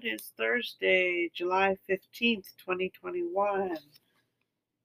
Good. 0.00 0.12
It's 0.12 0.32
Thursday, 0.38 1.30
July 1.34 1.76
15th, 1.88 2.46
2021. 2.58 3.76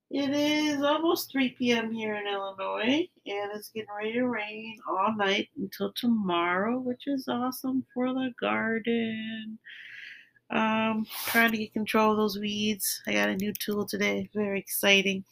It 0.09 0.29
is 0.29 0.81
almost 0.81 1.31
3 1.31 1.49
p.m. 1.49 1.91
here 1.91 2.15
in 2.15 2.27
Illinois, 2.27 3.07
and 3.25 3.51
it's 3.53 3.69
getting 3.69 3.89
ready 3.95 4.13
to 4.13 4.25
rain 4.25 4.77
all 4.89 5.15
night 5.15 5.49
until 5.57 5.93
tomorrow, 5.93 6.79
which 6.79 7.03
is 7.07 7.27
awesome 7.27 7.85
for 7.93 8.13
the 8.13 8.31
garden. 8.39 9.59
Um, 10.49 11.05
trying 11.25 11.51
to 11.51 11.57
get 11.57 11.73
control 11.73 12.11
of 12.11 12.17
those 12.17 12.39
weeds. 12.39 13.01
I 13.07 13.13
got 13.13 13.29
a 13.29 13.35
new 13.35 13.53
tool 13.53 13.85
today. 13.85 14.29
Very 14.33 14.59
exciting. 14.59 15.23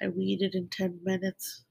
I 0.00 0.08
weeded 0.08 0.54
in 0.54 0.68
10 0.68 1.00
minutes 1.02 1.64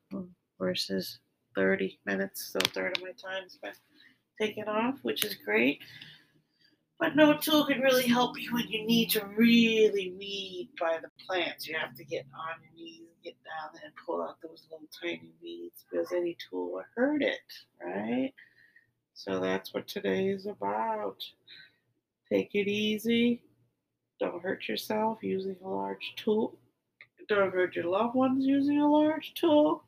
versus 0.60 1.20
30 1.56 2.00
minutes, 2.06 2.52
so 2.52 2.60
a 2.60 2.68
third 2.70 2.98
of 2.98 3.04
my 3.04 3.12
time 3.12 3.50
spent 3.50 3.76
taking 4.40 4.66
off, 4.66 5.00
which 5.04 5.24
is 5.24 5.36
great. 5.36 5.82
But 7.00 7.16
no 7.16 7.38
tool 7.38 7.66
can 7.66 7.82
really 7.82 8.08
help 8.08 8.40
you 8.40 8.54
when 8.54 8.68
you 8.70 8.86
need 8.86 9.12
to 9.12 9.26
really 9.38 10.16
weed 10.18 10.70
by 10.80 10.98
the 11.02 11.10
plants. 11.26 11.68
You 11.68 11.78
have 11.78 11.96
to 11.96 12.04
get 12.04 12.26
on 12.34 12.62
your 12.64 12.74
knees, 12.76 13.02
get 13.24 13.36
down 13.44 13.70
there, 13.74 13.84
and 13.86 13.94
pull 14.04 14.24
out 14.24 14.38
those 14.42 14.66
little 14.72 14.88
tiny 15.00 15.32
weeds 15.42 15.86
because 15.90 16.12
any 16.12 16.36
tool 16.50 16.72
will 16.72 16.86
hurt 16.96 17.22
it, 17.22 17.38
right? 17.84 18.34
So 19.14 19.40
that's 19.40 19.74
what 19.74 19.88
today 19.88 20.30
is 20.30 20.48
about. 20.48 21.18
Take 22.32 22.56
it 22.56 22.68
easy. 22.68 23.44
Don't 24.20 24.42
hurt 24.42 24.68
yourself 24.68 25.20
using 25.22 25.56
a 25.64 25.70
large 25.70 26.14
tool. 26.16 26.58
Don't 27.30 27.54
hurt 27.54 27.76
your 27.76 27.86
loved 27.86 28.16
ones 28.16 28.46
using 28.46 28.80
a 28.80 28.90
large 28.90 29.34
tool 29.36 29.84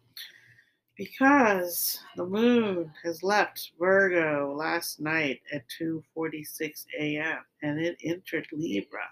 because 0.99 1.97
the 2.17 2.25
moon 2.25 2.91
has 3.01 3.23
left 3.23 3.71
Virgo 3.79 4.53
last 4.53 4.99
night 4.99 5.39
at 5.53 5.63
2:46 5.79 6.85
a.m. 6.99 7.37
and 7.63 7.79
it 7.79 7.95
entered 8.03 8.45
Libra 8.51 9.07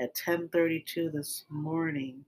at 0.00 0.12
10:32 0.16 1.12
this 1.12 1.44
morning. 1.48 2.24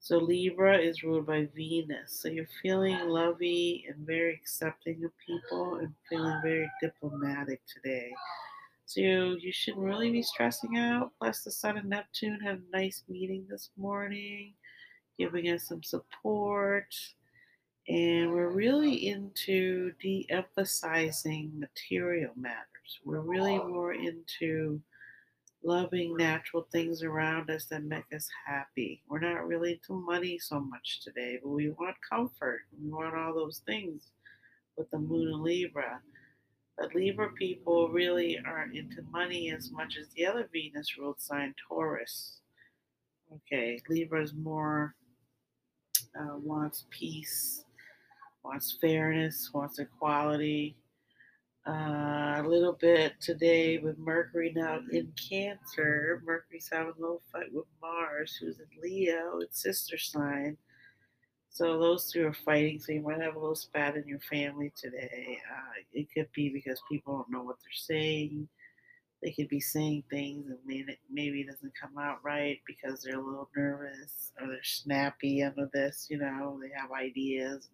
So 0.00 0.18
Libra 0.18 0.76
is 0.78 1.04
ruled 1.04 1.26
by 1.26 1.48
Venus. 1.54 2.20
So 2.20 2.26
you're 2.26 2.48
feeling 2.60 2.98
lovey 3.08 3.86
and 3.88 4.04
very 4.04 4.34
accepting 4.34 5.04
of 5.04 5.12
people 5.24 5.76
and 5.76 5.94
feeling 6.08 6.40
very 6.42 6.68
diplomatic 6.82 7.60
today. 7.72 8.12
So 8.84 9.00
you, 9.00 9.52
shouldn't 9.52 9.86
really 9.86 10.10
be 10.10 10.22
stressing 10.22 10.76
out. 10.76 11.12
Plus 11.20 11.44
the 11.44 11.52
Sun 11.52 11.78
and 11.78 11.88
Neptune 11.88 12.40
had 12.40 12.62
a 12.66 12.76
nice 12.76 13.04
meeting 13.08 13.46
this 13.48 13.70
morning, 13.76 14.54
giving 15.16 15.50
us 15.50 15.68
some 15.68 15.84
support 15.84 16.92
and 17.88 18.30
we're 18.30 18.50
really 18.50 19.08
into 19.08 19.92
de 20.00 20.26
emphasizing 20.30 21.52
material 21.58 22.32
matters. 22.36 23.00
We're 23.04 23.20
really 23.20 23.58
more 23.58 23.92
into 23.92 24.80
loving 25.64 26.16
natural 26.16 26.66
things 26.72 27.02
around 27.02 27.50
us 27.50 27.66
that 27.66 27.84
make 27.84 28.12
us 28.14 28.28
happy. 28.46 29.02
We're 29.08 29.20
not 29.20 29.46
really 29.46 29.72
into 29.72 29.94
money 29.94 30.38
so 30.38 30.60
much 30.60 31.00
today, 31.02 31.38
but 31.42 31.50
we 31.50 31.70
want 31.70 31.96
comfort. 32.08 32.60
We 32.80 32.90
want 32.90 33.16
all 33.16 33.34
those 33.34 33.62
things 33.66 34.10
with 34.76 34.90
the 34.90 34.98
moon 34.98 35.28
and 35.28 35.42
Libra. 35.42 36.00
But 36.78 36.94
Libra 36.94 37.32
people 37.32 37.90
really 37.90 38.38
aren't 38.46 38.76
into 38.76 39.02
money 39.10 39.50
as 39.50 39.70
much 39.70 39.96
as 40.00 40.08
the 40.08 40.26
other 40.26 40.48
Venus 40.52 40.96
ruled 40.98 41.20
sign, 41.20 41.54
Taurus. 41.68 42.38
Okay, 43.32 43.80
Libra's 43.88 44.34
more 44.34 44.94
uh, 46.18 46.36
wants 46.36 46.84
peace, 46.90 47.64
wants 48.44 48.78
fairness, 48.80 49.50
wants 49.52 49.78
equality. 49.78 50.76
Uh, 51.64 52.38
a 52.38 52.44
little 52.44 52.72
bit 52.72 53.12
today 53.20 53.78
with 53.78 53.96
Mercury 53.96 54.52
now 54.54 54.80
in 54.90 55.12
Cancer. 55.30 56.20
Mercury's 56.26 56.68
having 56.70 56.94
a 56.98 57.00
little 57.00 57.22
fight 57.30 57.52
with 57.52 57.66
Mars, 57.80 58.36
who's 58.40 58.58
in 58.58 58.66
Leo, 58.82 59.38
its 59.38 59.62
sister 59.62 59.96
sign. 59.96 60.56
So 61.50 61.78
those 61.78 62.10
two 62.10 62.26
are 62.26 62.32
fighting. 62.32 62.80
So 62.80 62.92
you 62.92 63.02
might 63.02 63.20
have 63.20 63.36
a 63.36 63.38
little 63.38 63.54
spat 63.54 63.96
in 63.96 64.08
your 64.08 64.20
family 64.20 64.72
today. 64.76 65.38
Uh, 65.48 65.82
it 65.92 66.08
could 66.12 66.28
be 66.34 66.48
because 66.48 66.82
people 66.90 67.14
don't 67.14 67.30
know 67.30 67.44
what 67.44 67.56
they're 67.60 67.72
saying. 67.72 68.48
They 69.22 69.30
could 69.30 69.48
be 69.48 69.60
saying 69.60 70.02
things 70.10 70.50
and 70.50 70.58
maybe 70.66 71.42
it 71.42 71.46
doesn't 71.46 71.78
come 71.80 71.96
out 71.96 72.18
right 72.24 72.58
because 72.66 73.02
they're 73.02 73.20
a 73.20 73.24
little 73.24 73.48
nervous 73.56 74.32
or 74.40 74.48
they're 74.48 74.64
snappy 74.64 75.44
under 75.44 75.70
this. 75.72 76.08
You 76.10 76.18
know, 76.18 76.58
they 76.60 76.70
have 76.76 76.90
ideas 76.90 77.68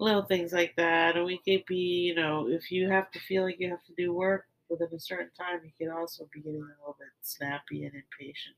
little 0.00 0.22
things 0.22 0.52
like 0.52 0.74
that. 0.76 1.16
And 1.16 1.26
we 1.26 1.38
could 1.38 1.64
be, 1.66 2.06
you 2.08 2.14
know, 2.14 2.48
if 2.48 2.72
you 2.72 2.88
have 2.88 3.10
to 3.12 3.20
feel 3.20 3.44
like 3.44 3.60
you 3.60 3.68
have 3.70 3.84
to 3.84 3.92
do 3.96 4.12
work 4.12 4.46
within 4.68 4.88
a 4.94 4.98
certain 4.98 5.30
time, 5.38 5.60
you 5.62 5.72
can 5.78 5.94
also 5.94 6.28
be 6.32 6.40
getting 6.40 6.62
a 6.62 6.80
little 6.80 6.96
bit 6.98 7.08
snappy 7.20 7.84
and 7.84 7.94
impatient. 7.94 8.56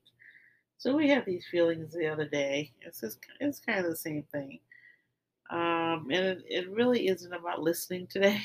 So 0.77 0.95
we 0.95 1.09
had 1.09 1.25
these 1.25 1.45
feelings 1.51 1.93
the 1.93 2.07
other 2.07 2.27
day. 2.27 2.71
It's 2.81 3.01
just, 3.01 3.19
it's 3.39 3.59
kind 3.59 3.79
of 3.79 3.85
the 3.85 3.95
same 3.95 4.23
thing. 4.31 4.59
Um, 5.49 6.07
and 6.11 6.25
it, 6.25 6.43
it 6.47 6.69
really 6.71 7.07
isn't 7.07 7.33
about 7.33 7.61
listening 7.61 8.07
today 8.07 8.41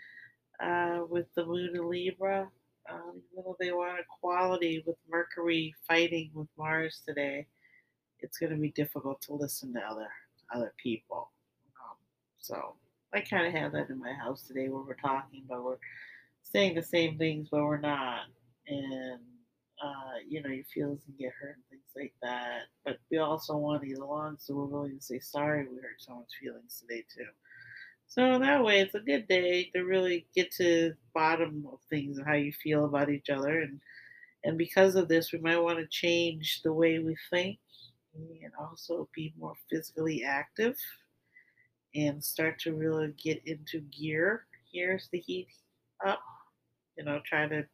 uh, 0.62 1.00
with 1.08 1.26
the 1.34 1.44
moon 1.44 1.74
in 1.74 1.90
Libra. 1.90 2.48
Um, 2.88 3.20
even 3.32 3.54
they 3.58 3.72
want 3.72 3.98
equality 3.98 4.84
with 4.86 4.96
Mercury 5.10 5.74
fighting 5.88 6.30
with 6.34 6.46
Mars 6.56 7.02
today, 7.04 7.48
it's 8.20 8.38
going 8.38 8.52
to 8.52 8.58
be 8.58 8.70
difficult 8.70 9.20
to 9.22 9.34
listen 9.34 9.74
to 9.74 9.80
other 9.80 10.08
other 10.54 10.72
people. 10.80 11.30
So 12.46 12.74
I 13.12 13.22
kind 13.22 13.46
of 13.46 13.52
have 13.60 13.72
that 13.72 13.90
in 13.90 13.98
my 13.98 14.12
house 14.12 14.42
today 14.42 14.68
where 14.68 14.82
we're 14.82 14.94
talking, 14.94 15.42
but 15.48 15.64
we're 15.64 15.78
saying 16.42 16.76
the 16.76 16.82
same 16.82 17.18
things, 17.18 17.48
but 17.50 17.62
we're 17.62 17.80
not. 17.80 18.26
And, 18.68 19.20
uh, 19.82 20.18
you 20.28 20.40
know, 20.40 20.50
your 20.50 20.64
feelings 20.72 21.00
can 21.04 21.14
get 21.18 21.32
hurt 21.40 21.56
and 21.56 21.64
things 21.70 21.90
like 21.96 22.14
that. 22.22 22.62
But 22.84 22.98
we 23.10 23.18
also 23.18 23.56
want 23.56 23.82
to 23.82 23.88
get 23.88 23.98
along, 23.98 24.36
so 24.38 24.54
we're 24.54 24.66
willing 24.66 24.98
to 24.98 25.04
say 25.04 25.18
sorry 25.18 25.66
we 25.66 25.76
hurt 25.76 25.98
someone's 25.98 26.34
feelings 26.40 26.80
today, 26.80 27.04
too. 27.12 27.26
So 28.06 28.38
that 28.38 28.62
way, 28.62 28.78
it's 28.78 28.94
a 28.94 29.00
good 29.00 29.26
day 29.26 29.68
to 29.74 29.82
really 29.82 30.28
get 30.32 30.52
to 30.52 30.92
bottom 31.14 31.66
of 31.72 31.80
things 31.90 32.18
and 32.18 32.26
how 32.26 32.34
you 32.34 32.52
feel 32.52 32.84
about 32.84 33.10
each 33.10 33.28
other. 33.28 33.60
And, 33.62 33.80
and 34.44 34.56
because 34.56 34.94
of 34.94 35.08
this, 35.08 35.32
we 35.32 35.40
might 35.40 35.58
want 35.58 35.80
to 35.80 35.86
change 35.88 36.60
the 36.62 36.72
way 36.72 37.00
we 37.00 37.16
think 37.28 37.58
and 38.14 38.52
also 38.60 39.08
be 39.16 39.34
more 39.36 39.54
physically 39.68 40.22
active 40.22 40.76
and 41.96 42.22
start 42.22 42.58
to 42.60 42.74
really 42.74 43.12
get 43.22 43.42
into 43.46 43.80
gear. 43.80 44.46
Here's 44.72 45.08
the 45.12 45.18
heat 45.18 45.48
up. 46.06 46.20
You 46.96 47.04
know, 47.04 47.20
try 47.24 47.46
to 47.46 47.64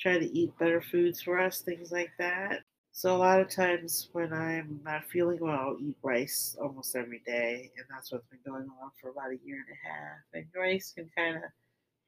try 0.00 0.18
to 0.18 0.38
eat 0.38 0.58
better 0.58 0.82
foods 0.82 1.22
for 1.22 1.40
us, 1.40 1.60
things 1.60 1.90
like 1.90 2.10
that. 2.18 2.60
So 2.92 3.14
a 3.14 3.18
lot 3.18 3.40
of 3.40 3.50
times 3.50 4.08
when 4.12 4.32
I'm 4.32 4.80
not 4.82 5.04
feeling 5.10 5.38
well, 5.40 5.58
I'll 5.58 5.76
eat 5.78 5.96
rice 6.02 6.56
almost 6.60 6.96
every 6.96 7.22
day, 7.26 7.70
and 7.76 7.86
that's 7.90 8.10
what's 8.10 8.26
been 8.28 8.40
going 8.46 8.68
on 8.82 8.90
for 9.00 9.10
about 9.10 9.32
a 9.32 9.38
year 9.44 9.58
and 9.58 9.76
a 9.76 9.88
half. 9.88 10.18
And 10.32 10.46
rice 10.58 10.92
can 10.96 11.10
kind 11.16 11.36
of 11.36 11.42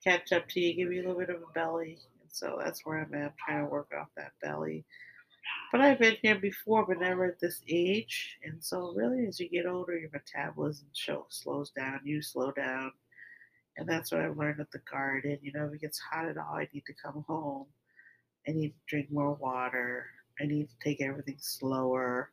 catch 0.02 0.32
up 0.32 0.48
to 0.48 0.60
you, 0.60 0.74
give 0.74 0.92
you 0.92 1.00
a 1.00 1.04
little 1.08 1.18
bit 1.18 1.28
of 1.28 1.42
a 1.42 1.52
belly, 1.54 1.98
and 2.22 2.30
so 2.30 2.58
that's 2.62 2.86
where 2.86 3.00
I'm 3.00 3.12
at, 3.14 3.22
I'm 3.22 3.32
trying 3.46 3.64
to 3.64 3.70
work 3.70 3.88
off 3.98 4.08
that 4.16 4.32
belly. 4.42 4.86
But 5.70 5.80
I've 5.82 5.98
been 5.98 6.16
here 6.22 6.38
before, 6.38 6.86
but 6.86 7.00
never 7.00 7.26
at 7.26 7.40
this 7.40 7.62
age. 7.68 8.38
And 8.42 8.62
so, 8.62 8.92
really, 8.96 9.26
as 9.26 9.38
you 9.38 9.48
get 9.48 9.66
older, 9.66 9.98
your 9.98 10.10
metabolism 10.12 10.88
show, 10.94 11.26
slows 11.28 11.70
down, 11.70 12.00
you 12.04 12.22
slow 12.22 12.52
down. 12.52 12.92
And 13.76 13.88
that's 13.88 14.10
what 14.10 14.22
I've 14.22 14.36
learned 14.36 14.60
at 14.60 14.70
the 14.70 14.80
garden. 14.90 15.38
You 15.42 15.52
know, 15.52 15.66
if 15.66 15.74
it 15.74 15.80
gets 15.80 15.98
hot 16.00 16.26
at 16.26 16.38
all, 16.38 16.56
I 16.56 16.68
need 16.72 16.84
to 16.86 16.94
come 16.94 17.24
home. 17.28 17.66
I 18.48 18.52
need 18.52 18.70
to 18.70 18.74
drink 18.88 19.10
more 19.10 19.34
water. 19.34 20.06
I 20.40 20.46
need 20.46 20.68
to 20.68 20.74
take 20.82 21.00
everything 21.00 21.36
slower. 21.38 22.30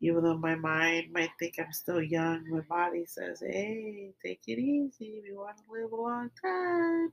Even 0.00 0.22
though 0.22 0.36
my 0.36 0.54
mind 0.54 1.12
might 1.12 1.30
think 1.38 1.54
I'm 1.58 1.72
still 1.72 2.02
young, 2.02 2.44
my 2.50 2.60
body 2.60 3.06
says, 3.06 3.40
hey, 3.40 4.12
take 4.22 4.42
it 4.46 4.58
easy. 4.58 5.22
We 5.22 5.34
want 5.34 5.56
to 5.56 5.62
live 5.72 5.92
a 5.92 5.96
long 5.96 6.30
time. 6.42 7.12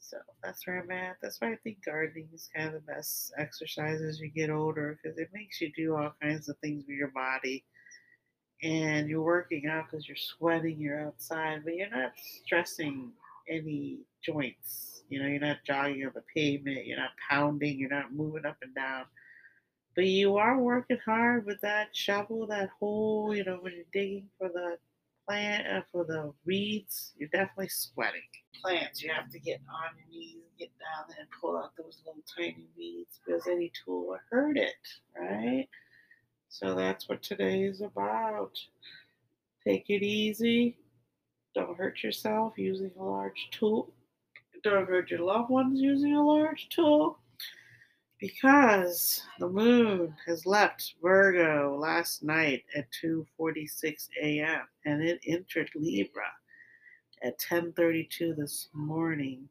So 0.00 0.16
that's 0.42 0.66
where 0.66 0.80
I'm 0.80 0.90
at. 0.90 1.16
That's 1.22 1.40
why 1.40 1.52
I 1.52 1.56
think 1.56 1.84
gardening 1.84 2.28
is 2.34 2.48
kind 2.54 2.68
of 2.68 2.74
the 2.74 2.92
best 2.92 3.32
exercise 3.38 4.00
as 4.00 4.18
you 4.18 4.28
get 4.28 4.50
older 4.50 4.98
because 5.00 5.18
it 5.18 5.28
makes 5.32 5.60
you 5.60 5.70
do 5.76 5.94
all 5.94 6.14
kinds 6.20 6.48
of 6.48 6.56
things 6.58 6.84
with 6.88 6.96
your 6.96 7.12
body. 7.12 7.64
And 8.62 9.08
you're 9.08 9.22
working 9.22 9.66
out 9.66 9.84
because 9.90 10.08
you're 10.08 10.16
sweating, 10.16 10.80
you're 10.80 11.06
outside, 11.06 11.62
but 11.64 11.76
you're 11.76 11.90
not 11.90 12.12
stressing 12.16 13.12
any 13.48 14.00
joints. 14.24 15.02
You 15.08 15.22
know, 15.22 15.28
you're 15.28 15.40
not 15.40 15.58
jogging 15.66 16.04
on 16.04 16.12
the 16.14 16.22
pavement, 16.34 16.86
you're 16.86 16.98
not 16.98 17.10
pounding, 17.28 17.78
you're 17.78 17.90
not 17.90 18.12
moving 18.12 18.46
up 18.46 18.58
and 18.62 18.74
down. 18.74 19.04
But 19.94 20.06
you 20.06 20.36
are 20.36 20.58
working 20.58 20.98
hard 21.04 21.46
with 21.46 21.60
that 21.62 21.88
shovel, 21.94 22.46
that 22.46 22.70
hole, 22.78 23.34
you 23.34 23.44
know, 23.44 23.58
when 23.60 23.72
you're 23.74 23.84
digging 23.92 24.28
for 24.38 24.48
the 24.48 24.78
plant 25.30 25.66
uh, 25.68 25.80
for 25.92 26.04
the 26.04 26.32
reeds, 26.44 27.12
you're 27.16 27.28
definitely 27.28 27.68
sweating. 27.68 28.20
Plants, 28.60 29.00
you 29.00 29.12
have 29.12 29.30
to 29.30 29.38
get 29.38 29.60
on 29.68 29.96
your 29.96 30.08
knees, 30.10 30.42
get 30.58 30.70
down 30.80 31.06
there 31.08 31.18
and 31.20 31.28
pull 31.40 31.56
out 31.56 31.70
those 31.78 32.02
little 32.04 32.22
tiny 32.36 32.66
weeds 32.76 33.20
because 33.24 33.46
any 33.46 33.70
tool 33.84 34.08
will 34.08 34.18
hurt 34.28 34.56
it, 34.56 34.74
right? 35.16 35.68
So 36.48 36.74
that's 36.74 37.08
what 37.08 37.22
today 37.22 37.62
is 37.62 37.80
about. 37.80 38.58
Take 39.64 39.88
it 39.88 40.02
easy. 40.02 40.78
Don't 41.54 41.78
hurt 41.78 42.02
yourself 42.02 42.54
using 42.56 42.90
a 42.98 43.04
large 43.04 43.48
tool. 43.52 43.92
don't 44.64 44.88
hurt 44.88 45.12
your 45.12 45.20
loved 45.20 45.50
ones 45.50 45.80
using 45.80 46.16
a 46.16 46.26
large 46.26 46.68
tool. 46.70 47.19
Because 48.20 49.22
the 49.38 49.48
moon 49.48 50.14
has 50.26 50.44
left 50.44 50.94
Virgo 51.02 51.76
last 51.78 52.22
night 52.22 52.64
at 52.76 52.86
2:46 53.02 54.08
a.m. 54.22 54.68
and 54.84 55.02
it 55.02 55.20
entered 55.26 55.70
Libra 55.74 56.30
at 57.22 57.38
10:32 57.38 58.36
this 58.36 58.68
morning. 58.74 59.48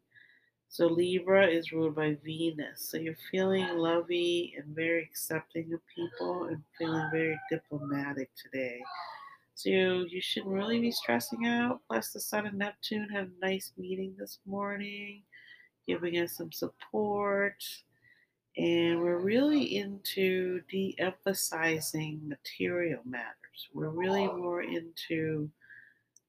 So 0.67 0.85
Libra 0.85 1.47
is 1.47 1.71
ruled 1.71 1.95
by 1.95 2.15
Venus. 2.23 2.87
So 2.89 2.97
you're 2.97 3.17
feeling 3.31 3.67
lovey 3.75 4.53
and 4.55 4.75
very 4.75 5.01
accepting 5.01 5.73
of 5.73 5.79
people 5.87 6.43
and 6.45 6.61
feeling 6.77 7.09
very 7.11 7.39
diplomatic 7.49 8.29
today. 8.35 8.79
So 9.55 9.69
you, 9.69 10.21
shouldn't 10.21 10.53
really 10.53 10.79
be 10.79 10.91
stressing 10.91 11.47
out. 11.47 11.81
Plus 11.87 12.13
the 12.13 12.19
Sun 12.19 12.45
and 12.45 12.59
Neptune 12.59 13.09
had 13.09 13.31
a 13.31 13.45
nice 13.45 13.73
meeting 13.77 14.15
this 14.17 14.37
morning, 14.45 15.23
giving 15.87 16.19
us 16.19 16.37
some 16.37 16.51
support. 16.51 17.63
And 18.59 18.99
we're 18.99 19.19
really 19.19 19.77
into 19.77 20.59
de 20.69 20.93
emphasizing 20.99 22.19
material 22.27 22.99
matters. 23.05 23.69
We're 23.73 23.87
really 23.87 24.27
more 24.27 24.63
into 24.63 25.49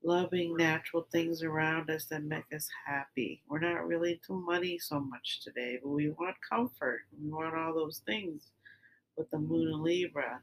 loving 0.05 0.57
natural 0.57 1.09
things 1.11 1.43
around 1.43 1.91
us 1.91 2.05
that 2.05 2.23
make 2.23 2.45
us 2.55 2.69
happy. 2.87 3.43
We're 3.49 3.59
not 3.59 3.85
really 3.85 4.13
into 4.13 4.35
money 4.35 4.79
so 4.79 5.01
much 5.01 5.41
today, 5.43 5.81
but 5.83 5.89
we 5.89 6.11
want 6.11 6.37
comfort. 6.49 7.01
We 7.21 7.33
want 7.33 7.57
all 7.57 7.75
those 7.75 8.01
things 8.07 8.53
with 9.17 9.29
the 9.31 9.39
moon 9.41 9.67
and 9.67 9.83
Libra. 9.83 10.41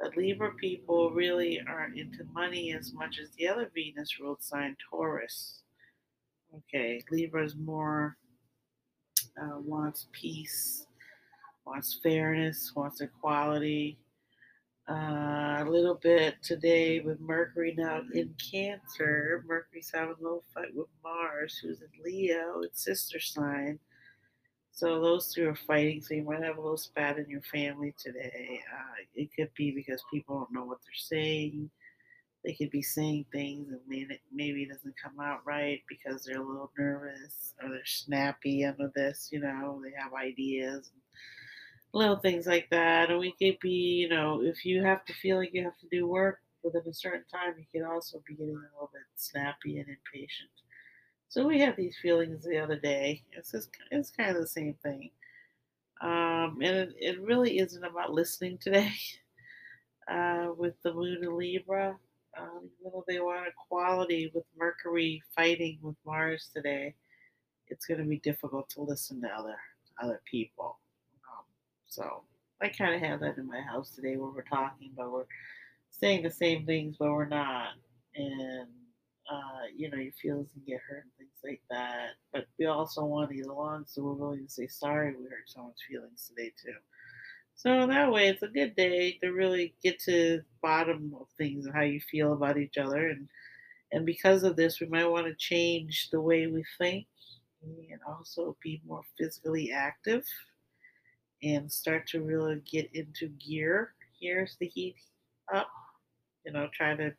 But 0.00 0.16
Libra 0.16 0.54
people 0.54 1.10
really 1.10 1.60
aren't 1.68 1.98
into 1.98 2.24
money 2.32 2.72
as 2.72 2.94
much 2.94 3.18
as 3.22 3.28
the 3.32 3.48
other 3.48 3.70
Venus 3.74 4.18
ruled 4.18 4.42
sign, 4.42 4.78
Taurus. 4.88 5.60
Okay, 6.56 7.02
Libra 7.10 7.44
is 7.44 7.54
more 7.54 8.16
uh, 9.36 9.58
wants 9.58 10.06
peace, 10.12 10.86
wants 11.64 11.98
fairness, 12.02 12.72
wants 12.74 13.00
equality. 13.00 13.98
Uh, 14.88 15.62
a 15.62 15.66
little 15.68 15.94
bit 16.02 16.34
today 16.42 17.00
with 17.00 17.20
Mercury 17.20 17.74
now 17.76 18.02
in 18.14 18.34
Cancer. 18.50 19.44
Mercury's 19.46 19.92
having 19.94 20.16
a 20.18 20.22
little 20.22 20.44
fight 20.52 20.74
with 20.74 20.88
Mars, 21.04 21.58
who's 21.62 21.80
in 21.80 22.04
Leo, 22.04 22.62
its 22.62 22.84
sister 22.84 23.20
sign. 23.20 23.78
So 24.72 25.00
those 25.00 25.32
two 25.32 25.48
are 25.48 25.54
fighting. 25.54 26.00
So 26.00 26.14
you 26.14 26.24
might 26.24 26.42
have 26.42 26.56
a 26.56 26.60
little 26.60 26.76
spat 26.76 27.18
in 27.18 27.28
your 27.28 27.42
family 27.42 27.94
today. 27.96 28.60
Uh, 28.74 29.04
it 29.14 29.28
could 29.36 29.50
be 29.56 29.70
because 29.70 30.02
people 30.12 30.38
don't 30.38 30.52
know 30.52 30.64
what 30.64 30.78
they're 30.84 30.94
saying. 30.94 31.70
They 32.44 32.54
could 32.54 32.70
be 32.70 32.82
saying 32.82 33.26
things 33.30 33.68
and 33.70 33.80
maybe 34.32 34.62
it 34.64 34.70
doesn't 34.70 35.00
come 35.00 35.20
out 35.20 35.46
right 35.46 35.80
because 35.88 36.24
they're 36.24 36.40
a 36.40 36.44
little 36.44 36.72
nervous 36.76 37.54
or 37.62 37.68
they're 37.68 37.84
snappy 37.84 38.64
under 38.64 38.90
this. 38.96 39.28
You 39.30 39.40
know, 39.40 39.80
they 39.84 39.92
have 39.96 40.12
ideas 40.12 40.90
little 41.92 42.16
things 42.16 42.46
like 42.46 42.68
that. 42.70 43.10
And 43.10 43.18
we 43.18 43.32
could 43.32 43.58
be, 43.60 44.00
you 44.00 44.08
know, 44.08 44.42
if 44.42 44.64
you 44.64 44.82
have 44.82 45.04
to 45.06 45.14
feel 45.14 45.36
like 45.36 45.52
you 45.52 45.62
have 45.64 45.78
to 45.78 45.88
do 45.90 46.06
work 46.06 46.40
within 46.62 46.82
a 46.88 46.94
certain 46.94 47.24
time, 47.32 47.54
you 47.58 47.66
can 47.72 47.88
also 47.88 48.22
be 48.26 48.34
getting 48.34 48.54
a 48.54 48.74
little 48.74 48.90
bit 48.92 49.02
snappy 49.16 49.78
and 49.78 49.88
impatient. 49.88 50.50
So 51.28 51.46
we 51.46 51.60
had 51.60 51.76
these 51.76 51.96
feelings 52.00 52.44
the 52.44 52.58
other 52.58 52.78
day. 52.78 53.22
It's 53.32 53.52
just, 53.52 53.70
it's 53.90 54.10
kind 54.10 54.30
of 54.30 54.36
the 54.36 54.46
same 54.46 54.74
thing. 54.82 55.10
Um, 56.00 56.58
and 56.62 56.76
it, 56.76 56.94
it 56.98 57.20
really 57.22 57.58
isn't 57.58 57.84
about 57.84 58.12
listening 58.12 58.58
today 58.58 58.92
uh, 60.10 60.48
with 60.56 60.74
the 60.82 60.92
moon 60.92 61.22
in 61.22 61.36
Libra. 61.36 61.96
Um, 62.38 62.70
even 62.80 62.92
though 62.92 63.04
they 63.06 63.20
want 63.20 63.46
equality 63.48 64.30
with 64.34 64.44
Mercury 64.56 65.22
fighting 65.36 65.78
with 65.82 65.96
Mars 66.04 66.48
today, 66.54 66.94
it's 67.68 67.86
going 67.86 68.00
to 68.00 68.06
be 68.06 68.18
difficult 68.18 68.68
to 68.70 68.82
listen 68.82 69.20
to 69.20 69.28
other 69.28 69.56
other 70.02 70.20
people. 70.24 70.78
So 71.92 72.22
I 72.62 72.68
kind 72.68 72.94
of 72.94 73.02
have 73.02 73.20
that 73.20 73.36
in 73.36 73.46
my 73.46 73.60
house 73.60 73.90
today 73.90 74.16
where 74.16 74.30
we're 74.30 74.42
talking, 74.44 74.92
but 74.96 75.12
we're 75.12 75.26
saying 75.90 76.22
the 76.22 76.30
same 76.30 76.64
things, 76.64 76.96
but 76.98 77.10
we're 77.10 77.28
not. 77.28 77.74
And, 78.16 78.68
uh, 79.30 79.66
you 79.76 79.90
know, 79.90 79.98
your 79.98 80.12
feelings 80.12 80.48
can 80.54 80.62
get 80.66 80.80
hurt 80.88 81.04
and 81.04 81.12
things 81.18 81.38
like 81.44 81.60
that. 81.68 82.12
But 82.32 82.46
we 82.58 82.64
also 82.64 83.04
want 83.04 83.28
to 83.28 83.36
get 83.36 83.46
along, 83.46 83.84
so 83.88 84.02
we're 84.02 84.14
willing 84.14 84.46
to 84.46 84.50
say 84.50 84.66
sorry 84.68 85.10
we 85.10 85.24
hurt 85.24 85.48
someone's 85.48 85.82
feelings 85.86 86.30
today, 86.34 86.52
too. 86.64 86.72
So 87.56 87.86
that 87.86 88.10
way, 88.10 88.28
it's 88.28 88.42
a 88.42 88.48
good 88.48 88.74
day 88.74 89.18
to 89.22 89.28
really 89.28 89.74
get 89.82 90.00
to 90.04 90.40
bottom 90.62 91.14
of 91.20 91.26
things 91.36 91.66
and 91.66 91.74
how 91.74 91.82
you 91.82 92.00
feel 92.00 92.32
about 92.32 92.56
each 92.56 92.78
other. 92.78 93.08
And, 93.08 93.28
and 93.92 94.06
because 94.06 94.44
of 94.44 94.56
this, 94.56 94.80
we 94.80 94.86
might 94.86 95.10
want 95.10 95.26
to 95.26 95.34
change 95.34 96.08
the 96.10 96.22
way 96.22 96.46
we 96.46 96.64
think 96.78 97.06
and 97.62 98.00
also 98.08 98.56
be 98.62 98.80
more 98.86 99.02
physically 99.18 99.70
active 99.70 100.24
and 101.42 101.70
start 101.70 102.06
to 102.08 102.22
really 102.22 102.60
get 102.70 102.90
into 102.94 103.28
gear. 103.28 103.94
Here's 104.20 104.56
the 104.60 104.66
heat 104.66 104.96
up. 105.52 105.68
You 106.44 106.52
know, 106.52 106.68
try 106.72 106.94
to 106.96 107.12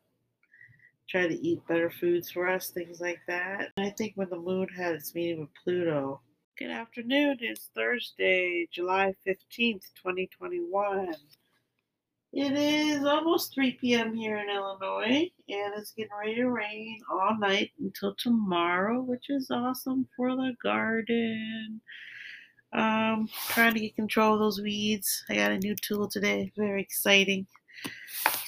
try 1.10 1.28
to 1.28 1.36
eat 1.36 1.66
better 1.68 1.92
foods 1.92 2.32
for 2.32 2.48
us, 2.48 2.70
things 2.70 3.02
like 3.02 3.20
that. 3.28 3.70
I 3.78 3.90
think 3.92 4.14
when 4.16 4.30
the 4.30 4.38
moon 4.38 4.68
had 4.76 4.96
its 4.96 5.14
meeting 5.14 5.42
with 5.42 5.50
Pluto. 5.64 6.22
Good 6.58 6.72
afternoon. 6.72 7.38
It's 7.42 7.70
Thursday, 7.76 8.68
July 8.72 9.14
15th, 9.28 9.86
2021. 10.02 11.16
It 12.32 12.54
is 12.54 13.06
almost 13.06 13.54
3 13.54 13.74
p.m. 13.74 14.16
here 14.16 14.38
in 14.38 14.50
Illinois, 14.50 15.30
and 15.50 15.74
it's 15.78 15.92
getting 15.92 16.12
ready 16.20 16.36
to 16.36 16.50
rain 16.50 17.00
all 17.12 17.38
night 17.38 17.72
until 17.80 18.16
tomorrow, 18.16 19.02
which 19.02 19.30
is 19.30 19.52
awesome 19.52 20.08
for 20.16 20.36
the 20.36 20.54
garden. 20.64 21.82
Um, 22.74 23.30
trying 23.50 23.74
to 23.76 23.80
get 23.80 23.96
control 23.96 24.34
of 24.34 24.40
those 24.40 24.62
weeds. 24.62 25.24
I 25.30 25.36
got 25.36 25.52
a 25.52 25.60
new 25.60 25.76
tool 25.76 26.08
today. 26.08 26.52
Very 26.58 26.82
exciting. 26.82 27.46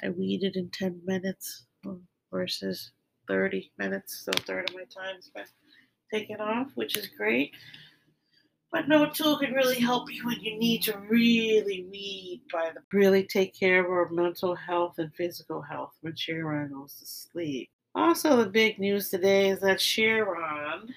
I 0.04 0.10
weeded 0.10 0.56
in 0.56 0.70
10 0.72 1.02
minutes 1.06 1.66
versus 2.32 2.92
30 3.28 3.72
minutes. 3.78 4.24
So 4.26 4.32
a 4.36 4.42
third 4.42 4.70
of 4.70 4.76
my 4.76 4.84
time 4.84 5.22
spent 5.22 5.48
taking 6.12 6.38
off, 6.38 6.72
which 6.76 6.98
is 6.98 7.08
great. 7.08 7.52
But 8.72 8.90
no 8.90 9.10
tool 9.10 9.38
can 9.38 9.54
really 9.54 9.80
help 9.80 10.12
you 10.12 10.26
when 10.26 10.42
you 10.42 10.58
need 10.60 10.82
to 10.84 10.98
really 10.98 11.88
weed 11.90 12.42
by 12.52 12.72
the 12.74 12.82
really 12.92 13.24
take 13.24 13.58
care 13.58 13.80
of 13.80 13.90
our 13.90 14.10
mental 14.10 14.56
health 14.56 14.96
and 14.98 15.14
physical 15.14 15.62
health 15.62 15.94
when 16.02 16.16
Chiron 16.16 16.74
goes 16.74 16.96
to 16.96 17.06
sleep. 17.06 17.70
Also, 17.94 18.36
the 18.36 18.50
big 18.50 18.78
news 18.78 19.10
today 19.10 19.50
is 19.50 19.62
that 19.62 19.80
Chiron 19.80 20.94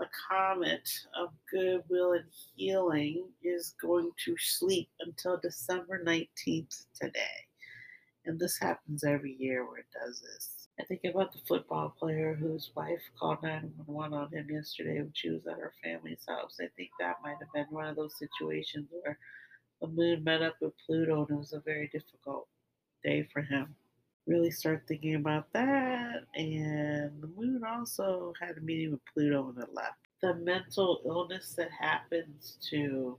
the 0.00 0.08
comet 0.30 0.88
of 1.14 1.28
goodwill 1.52 2.12
and 2.12 2.24
healing 2.56 3.28
is 3.42 3.74
going 3.80 4.10
to 4.24 4.34
sleep 4.38 4.88
until 5.00 5.36
December 5.36 6.02
19th 6.02 6.86
today. 6.98 7.44
And 8.24 8.40
this 8.40 8.58
happens 8.58 9.04
every 9.04 9.36
year 9.38 9.66
where 9.66 9.80
it 9.80 9.86
does 9.92 10.22
this. 10.22 10.68
I 10.80 10.84
think 10.84 11.02
about 11.04 11.32
the 11.32 11.40
football 11.46 11.94
player 11.98 12.34
whose 12.34 12.70
wife 12.74 13.02
called 13.18 13.42
911 13.42 14.16
on 14.16 14.32
him 14.32 14.46
yesterday 14.50 15.00
when 15.00 15.12
she 15.14 15.28
was 15.28 15.46
at 15.46 15.58
her 15.58 15.74
family's 15.84 16.24
house. 16.26 16.56
I 16.58 16.68
think 16.78 16.88
that 16.98 17.16
might 17.22 17.36
have 17.38 17.52
been 17.52 17.66
one 17.68 17.86
of 17.86 17.96
those 17.96 18.18
situations 18.18 18.88
where 18.90 19.18
the 19.82 19.88
moon 19.88 20.24
met 20.24 20.40
up 20.40 20.54
with 20.62 20.72
Pluto 20.86 21.26
and 21.26 21.36
it 21.36 21.38
was 21.38 21.52
a 21.52 21.60
very 21.60 21.90
difficult 21.92 22.48
day 23.04 23.28
for 23.30 23.42
him 23.42 23.74
really 24.26 24.50
start 24.50 24.84
thinking 24.86 25.16
about 25.16 25.52
that. 25.52 26.24
And 26.34 27.20
the 27.20 27.30
moon 27.36 27.62
also 27.66 28.32
had 28.40 28.58
a 28.58 28.60
meeting 28.60 28.92
with 28.92 29.00
Pluto 29.12 29.42
when 29.42 29.62
it 29.62 29.74
left. 29.74 29.96
The 30.22 30.34
mental 30.34 31.00
illness 31.06 31.54
that 31.56 31.70
happens 31.70 32.58
to 32.70 33.18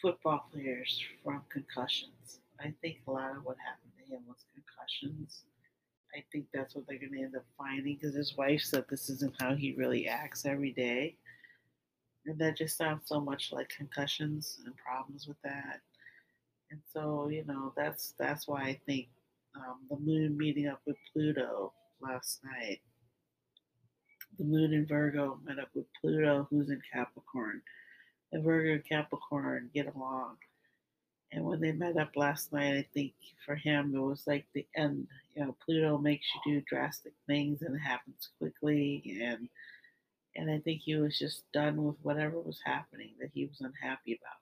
football 0.00 0.48
players 0.52 1.02
from 1.22 1.42
concussions. 1.50 2.40
I 2.58 2.72
think 2.80 2.98
a 3.06 3.10
lot 3.10 3.36
of 3.36 3.44
what 3.44 3.56
happened 3.64 3.92
to 3.98 4.14
him 4.14 4.22
was 4.26 4.44
concussions. 4.54 5.44
I 6.14 6.24
think 6.32 6.46
that's 6.52 6.74
what 6.74 6.86
they're 6.88 6.98
going 6.98 7.12
to 7.12 7.22
end 7.22 7.36
up 7.36 7.44
finding 7.56 7.96
because 7.96 8.14
his 8.14 8.36
wife 8.36 8.62
said 8.62 8.84
this 8.88 9.08
isn't 9.10 9.34
how 9.40 9.54
he 9.54 9.74
really 9.76 10.08
acts 10.08 10.44
every 10.44 10.72
day. 10.72 11.16
And 12.26 12.38
that 12.38 12.56
just 12.56 12.76
sounds 12.76 13.02
so 13.06 13.20
much 13.20 13.52
like 13.52 13.68
concussions 13.68 14.60
and 14.64 14.74
problems 14.76 15.26
with 15.26 15.40
that. 15.42 15.80
And 16.70 16.80
so, 16.92 17.28
you 17.28 17.44
know, 17.46 17.72
that's 17.76 18.14
that's 18.18 18.46
why 18.46 18.62
I 18.62 18.80
think 18.86 19.08
um, 19.56 19.78
the 19.90 19.96
moon 19.98 20.36
meeting 20.36 20.68
up 20.68 20.80
with 20.86 20.96
Pluto 21.12 21.72
last 22.00 22.40
night. 22.44 22.80
The 24.38 24.44
moon 24.44 24.72
in 24.72 24.86
Virgo 24.86 25.38
met 25.44 25.58
up 25.58 25.70
with 25.74 25.86
Pluto, 26.00 26.46
who's 26.50 26.70
in 26.70 26.80
Capricorn. 26.92 27.62
And 28.32 28.44
Virgo 28.44 28.74
and 28.74 28.88
Capricorn 28.88 29.70
get 29.74 29.92
along. 29.94 30.36
And 31.32 31.44
when 31.44 31.60
they 31.60 31.72
met 31.72 31.96
up 31.96 32.16
last 32.16 32.52
night, 32.52 32.74
I 32.76 32.86
think 32.94 33.12
for 33.44 33.54
him 33.54 33.94
it 33.94 34.00
was 34.00 34.22
like 34.26 34.46
the 34.54 34.66
end. 34.76 35.06
You 35.34 35.44
know, 35.44 35.56
Pluto 35.64 35.98
makes 35.98 36.26
you 36.34 36.52
do 36.54 36.64
drastic 36.68 37.12
things 37.26 37.62
and 37.62 37.74
it 37.74 37.80
happens 37.80 38.30
quickly 38.38 39.18
and 39.22 39.48
and 40.36 40.50
I 40.50 40.58
think 40.58 40.82
he 40.82 40.94
was 40.94 41.18
just 41.18 41.42
done 41.52 41.84
with 41.84 41.96
whatever 42.02 42.40
was 42.40 42.60
happening 42.64 43.10
that 43.20 43.30
he 43.34 43.46
was 43.46 43.60
unhappy 43.60 44.18
about. 44.20 44.38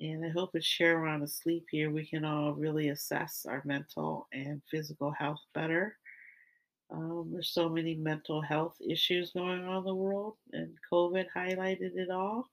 And 0.00 0.24
I 0.24 0.28
hope 0.28 0.54
with 0.54 0.64
Chiron 0.64 1.22
asleep 1.22 1.66
here, 1.70 1.90
we 1.90 2.04
can 2.04 2.24
all 2.24 2.52
really 2.52 2.88
assess 2.88 3.46
our 3.48 3.62
mental 3.64 4.26
and 4.32 4.60
physical 4.70 5.12
health 5.12 5.40
better. 5.54 5.96
Um, 6.90 7.30
there's 7.32 7.50
so 7.50 7.68
many 7.68 7.94
mental 7.94 8.40
health 8.40 8.76
issues 8.80 9.32
going 9.32 9.64
on 9.64 9.78
in 9.78 9.84
the 9.84 9.94
world, 9.94 10.36
and 10.52 10.74
COVID 10.92 11.26
highlighted 11.36 11.96
it 11.96 12.10
all. 12.10 12.48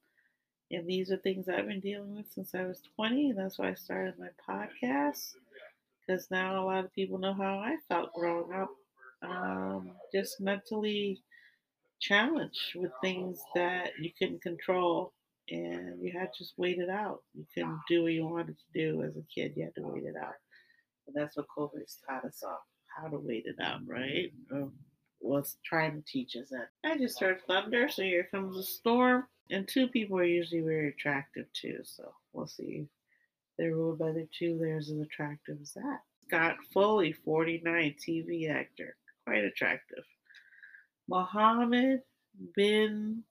And 0.72 0.88
these 0.88 1.12
are 1.12 1.18
things 1.18 1.50
I've 1.50 1.68
been 1.68 1.82
dealing 1.82 2.16
with 2.16 2.32
since 2.32 2.56
I 2.56 2.64
was 2.64 2.82
20, 2.96 3.32
and 3.32 3.40
that's 3.40 3.60
why 3.60 3.70
I 3.70 3.74
started 3.74 4.14
my 4.18 4.30
podcast. 4.48 5.34
Because 6.08 6.32
now 6.32 6.64
a 6.64 6.66
lot 6.66 6.86
of 6.86 6.94
people 6.94 7.18
know 7.18 7.34
how 7.34 7.60
I 7.60 7.76
felt 7.90 8.14
growing 8.14 8.54
up, 8.54 8.70
um, 9.22 9.92
just 10.14 10.40
mentally 10.40 11.22
challenged 12.00 12.76
with 12.76 12.92
things 13.02 13.42
that 13.54 13.92
you 14.00 14.12
couldn't 14.18 14.42
control, 14.42 15.14
and 15.50 16.02
you 16.02 16.12
had 16.12 16.34
to 16.34 16.38
just 16.44 16.54
wait 16.58 16.78
it 16.78 16.90
out. 16.90 17.22
You 17.34 17.46
couldn't 17.54 17.80
do 17.88 18.04
what 18.04 18.14
you 18.14 18.26
wanted 18.26 18.58
to 18.58 18.80
do 18.80 19.04
as 19.04 19.18
a 19.18 19.24
kid; 19.34 19.54
you 19.56 19.64
had 19.64 19.76
to 19.76 19.88
wait 19.88 20.04
it 20.04 20.16
out. 20.16 20.34
And 21.08 21.16
that's 21.16 21.36
what 21.36 21.48
COVID's 21.56 21.98
taught 22.08 22.26
us 22.26 22.44
all 22.46 22.66
how 22.96 23.08
to 23.08 23.18
wait 23.18 23.46
it 23.46 23.56
out, 23.62 23.82
right? 23.86 24.32
Um, 24.52 24.74
was 25.20 25.58
trying 25.64 25.94
to 25.94 26.12
teach 26.12 26.36
us 26.36 26.50
that. 26.50 26.70
I 26.84 26.98
just 26.98 27.20
heard 27.20 27.42
thunder, 27.48 27.88
so 27.90 28.02
here 28.02 28.28
comes 28.32 28.58
a 28.58 28.64
storm. 28.64 29.28
And 29.50 29.68
two 29.68 29.88
people 29.88 30.18
are 30.18 30.24
usually 30.24 30.62
very 30.62 30.90
attractive 30.90 31.46
too, 31.54 31.80
so 31.84 32.14
we'll 32.34 32.48
see 32.48 32.88
they're 33.58 33.76
ruled 33.76 34.00
by 34.00 34.12
the 34.12 34.28
two 34.38 34.58
layers 34.60 34.90
as 34.90 35.00
attractive 35.00 35.58
as 35.62 35.74
that. 35.74 36.00
Scott 36.28 36.56
Foley, 36.74 37.12
49, 37.12 37.96
TV 38.00 38.50
actor, 38.50 38.96
quite 39.26 39.44
attractive. 39.44 40.06
Mohammed 41.10 42.00
bin 42.56 43.24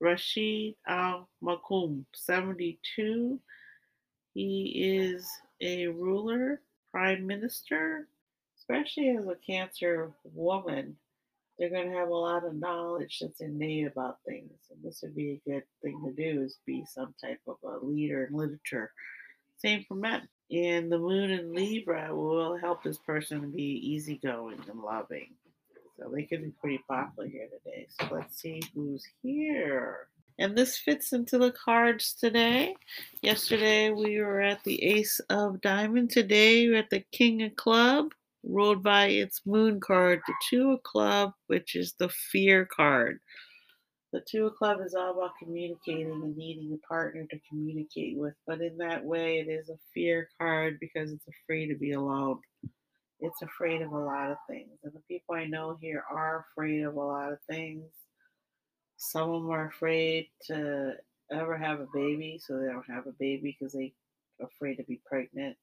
Rashid 0.00 0.74
Al 0.86 1.28
Maktoum, 1.42 2.04
72. 2.14 3.40
He 4.34 5.00
is 5.00 5.28
a 5.60 5.86
ruler, 5.86 6.60
prime 6.90 7.26
minister, 7.26 8.08
especially 8.58 9.10
as 9.10 9.26
a 9.26 9.36
cancer 9.46 10.12
woman 10.24 10.96
they're 11.58 11.70
going 11.70 11.90
to 11.90 11.96
have 11.96 12.08
a 12.08 12.14
lot 12.14 12.44
of 12.44 12.54
knowledge 12.54 13.18
that's 13.20 13.40
innate 13.40 13.86
about 13.86 14.18
things. 14.26 14.52
And 14.70 14.82
this 14.82 15.00
would 15.02 15.14
be 15.14 15.40
a 15.46 15.50
good 15.50 15.62
thing 15.82 16.00
to 16.04 16.12
do 16.12 16.42
is 16.42 16.58
be 16.66 16.84
some 16.84 17.14
type 17.22 17.40
of 17.46 17.56
a 17.64 17.84
leader 17.84 18.26
in 18.26 18.36
literature. 18.36 18.92
Same 19.56 19.84
for 19.88 19.94
men. 19.94 20.28
And 20.50 20.92
the 20.92 20.98
moon 20.98 21.30
in 21.30 21.54
Libra 21.54 22.14
will 22.14 22.56
help 22.56 22.82
this 22.82 22.98
person 22.98 23.40
to 23.40 23.46
be 23.46 23.62
easygoing 23.62 24.60
and 24.70 24.80
loving. 24.80 25.30
So 25.98 26.10
they 26.12 26.24
could 26.24 26.42
be 26.42 26.52
pretty 26.60 26.82
popular 26.88 27.28
here 27.28 27.48
today. 27.48 27.86
So 27.88 28.08
let's 28.10 28.40
see 28.40 28.62
who's 28.74 29.04
here. 29.22 30.08
And 30.38 30.56
this 30.56 30.76
fits 30.76 31.14
into 31.14 31.38
the 31.38 31.52
cards 31.52 32.12
today. 32.12 32.74
Yesterday 33.22 33.90
we 33.90 34.20
were 34.20 34.42
at 34.42 34.62
the 34.64 34.82
Ace 34.82 35.18
of 35.30 35.62
Diamond. 35.62 36.10
Today 36.10 36.68
we're 36.68 36.78
at 36.78 36.90
the 36.90 37.04
King 37.12 37.42
of 37.42 37.56
Club 37.56 38.12
ruled 38.44 38.82
by 38.82 39.06
its 39.06 39.40
moon 39.46 39.80
card, 39.80 40.20
the 40.26 40.34
Two 40.48 40.72
of 40.72 40.82
Club, 40.82 41.32
which 41.46 41.74
is 41.74 41.94
the 41.98 42.08
fear 42.08 42.66
card. 42.66 43.18
The 44.12 44.22
Two 44.30 44.46
of 44.46 44.56
Club 44.56 44.78
is 44.84 44.94
all 44.94 45.12
about 45.12 45.32
communicating 45.42 46.10
and 46.10 46.36
needing 46.36 46.72
a 46.72 46.86
partner 46.86 47.26
to 47.30 47.40
communicate 47.48 48.16
with, 48.16 48.34
but 48.46 48.60
in 48.60 48.76
that 48.78 49.04
way, 49.04 49.38
it 49.38 49.50
is 49.50 49.68
a 49.68 49.78
fear 49.92 50.28
card 50.38 50.78
because 50.80 51.10
it's 51.10 51.26
afraid 51.26 51.68
to 51.68 51.74
be 51.74 51.92
alone. 51.92 52.38
It's 53.20 53.42
afraid 53.42 53.82
of 53.82 53.92
a 53.92 53.98
lot 53.98 54.30
of 54.30 54.36
things, 54.48 54.78
and 54.84 54.92
the 54.92 55.00
people 55.08 55.34
I 55.34 55.46
know 55.46 55.78
here 55.80 56.04
are 56.10 56.46
afraid 56.50 56.82
of 56.82 56.96
a 56.96 57.00
lot 57.00 57.32
of 57.32 57.38
things. 57.48 57.84
Some 58.98 59.30
of 59.30 59.42
them 59.42 59.50
are 59.50 59.68
afraid 59.68 60.28
to 60.48 60.94
ever 61.32 61.56
have 61.56 61.80
a 61.80 61.88
baby, 61.94 62.40
so 62.42 62.58
they 62.58 62.66
don't 62.66 62.88
have 62.90 63.06
a 63.06 63.12
baby 63.12 63.56
because 63.58 63.72
they're 63.72 63.90
afraid 64.46 64.76
to 64.76 64.84
be 64.84 65.00
pregnant 65.06 65.56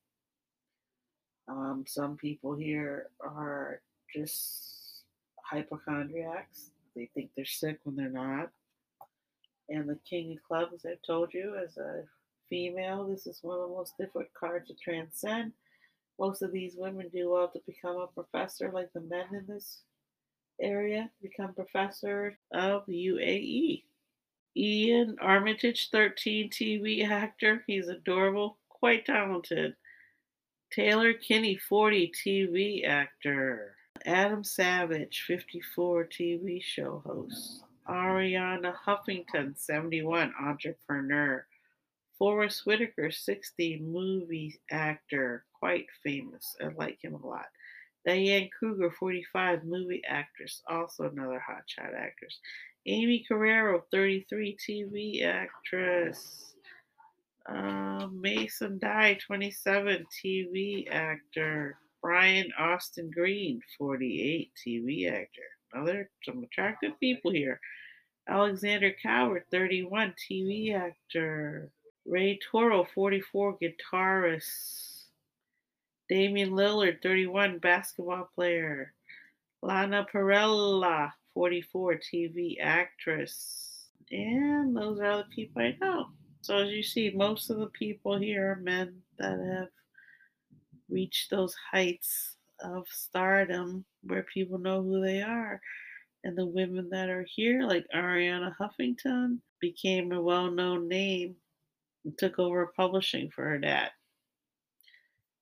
um, 1.47 1.83
some 1.87 2.15
people 2.17 2.55
here 2.55 3.07
are 3.21 3.81
just 4.13 5.03
hypochondriacs. 5.43 6.71
They 6.95 7.09
think 7.13 7.31
they're 7.35 7.45
sick 7.45 7.79
when 7.83 7.95
they're 7.95 8.09
not. 8.09 8.49
And 9.69 9.89
the 9.89 9.99
King 10.09 10.33
of 10.33 10.43
Clubs, 10.47 10.85
I've 10.85 11.01
told 11.05 11.33
you, 11.33 11.55
as 11.61 11.77
a 11.77 12.03
female, 12.49 13.07
this 13.07 13.27
is 13.27 13.39
one 13.41 13.59
of 13.59 13.69
the 13.69 13.75
most 13.75 13.97
difficult 13.97 14.27
cards 14.37 14.67
to 14.67 14.75
transcend. 14.75 15.53
Most 16.19 16.41
of 16.41 16.51
these 16.51 16.75
women 16.77 17.09
do 17.13 17.31
well 17.31 17.47
to 17.49 17.59
become 17.65 17.97
a 17.97 18.07
professor, 18.07 18.71
like 18.71 18.91
the 18.93 19.01
men 19.01 19.25
in 19.31 19.45
this 19.47 19.79
area, 20.61 21.09
become 21.21 21.53
professor 21.53 22.37
of 22.51 22.85
UAE. 22.85 23.83
Iain 24.55 25.15
Armitage, 25.19 25.89
13 25.91 26.49
TV 26.51 27.07
actor. 27.09 27.63
He's 27.65 27.87
adorable, 27.87 28.57
quite 28.69 29.05
talented. 29.05 29.75
Taylor 30.71 31.13
Kinney, 31.13 31.57
40, 31.57 32.11
TV 32.11 32.87
actor. 32.87 33.75
Adam 34.05 34.43
Savage, 34.43 35.23
54, 35.27 36.05
TV 36.05 36.61
show 36.61 37.01
host. 37.05 37.63
Arianna 37.87 38.73
Huffington, 38.85 39.57
71, 39.57 40.33
entrepreneur. 40.39 41.45
Forest 42.17 42.65
Whitaker, 42.65 43.11
60, 43.11 43.79
movie 43.79 44.59
actor, 44.71 45.45
quite 45.63 45.85
famous. 46.03 46.57
I 46.61 46.67
like 46.77 46.97
him 47.01 47.13
a 47.13 47.25
lot. 47.25 47.45
Diane 48.05 48.49
Kruger, 48.59 48.91
45, 48.99 49.63
movie 49.63 50.01
actress, 50.05 50.61
also 50.67 51.05
another 51.05 51.41
hotshot 51.41 51.95
actress. 51.97 52.37
Aimee 52.85 53.25
Carrero, 53.31 53.83
33, 53.89 54.57
TV 54.57 55.23
actress. 55.25 56.55
Uh, 57.49 58.07
Mason 58.11 58.77
Dye, 58.77 59.17
27, 59.25 60.05
TV 60.25 60.85
actor. 60.91 61.77
Brian 62.01 62.51
Austin 62.59 63.09
Green, 63.09 63.61
48, 63.77 64.51
TV 64.67 65.09
actor. 65.09 65.47
Another 65.71 66.09
some 66.25 66.43
attractive 66.43 66.99
people 66.99 67.31
here. 67.31 67.57
Alexander 68.27 68.93
Coward, 69.01 69.43
31, 69.49 70.13
TV 70.29 70.75
actor. 70.75 71.69
Ray 72.05 72.37
Toro, 72.51 72.85
44, 72.93 73.59
guitarist. 73.59 74.92
Damian 76.09 76.51
Lillard, 76.51 77.01
31, 77.01 77.59
basketball 77.59 78.29
player. 78.35 78.93
Lana 79.61 80.05
Parrilla, 80.13 81.11
44, 81.33 81.95
TV 81.95 82.57
actress. 82.61 83.87
And 84.11 84.75
those 84.75 84.99
are 84.99 85.17
the 85.17 85.23
people 85.33 85.61
I 85.61 85.75
know. 85.81 86.07
So 86.41 86.57
as 86.57 86.71
you 86.71 86.83
see, 86.83 87.09
most 87.09 87.49
of 87.49 87.57
the 87.57 87.67
people 87.67 88.17
here 88.17 88.51
are 88.51 88.55
men 88.57 89.01
that 89.17 89.39
have 89.39 89.69
reached 90.89 91.29
those 91.31 91.55
heights 91.71 92.35
of 92.59 92.85
stardom 92.89 93.85
where 94.03 94.23
people 94.23 94.59
know 94.59 94.83
who 94.83 95.01
they 95.01 95.21
are. 95.21 95.61
And 96.25 96.37
the 96.37 96.45
women 96.45 96.89
that 96.91 97.09
are 97.09 97.25
here, 97.35 97.63
like 97.63 97.85
Arianna 97.95 98.53
Huffington, 98.59 99.39
became 99.59 100.11
a 100.11 100.21
well 100.21 100.51
known 100.51 100.87
name 100.87 101.35
and 102.03 102.17
took 102.17 102.39
over 102.39 102.73
publishing 102.75 103.29
for 103.29 103.45
her 103.45 103.57
dad. 103.57 103.91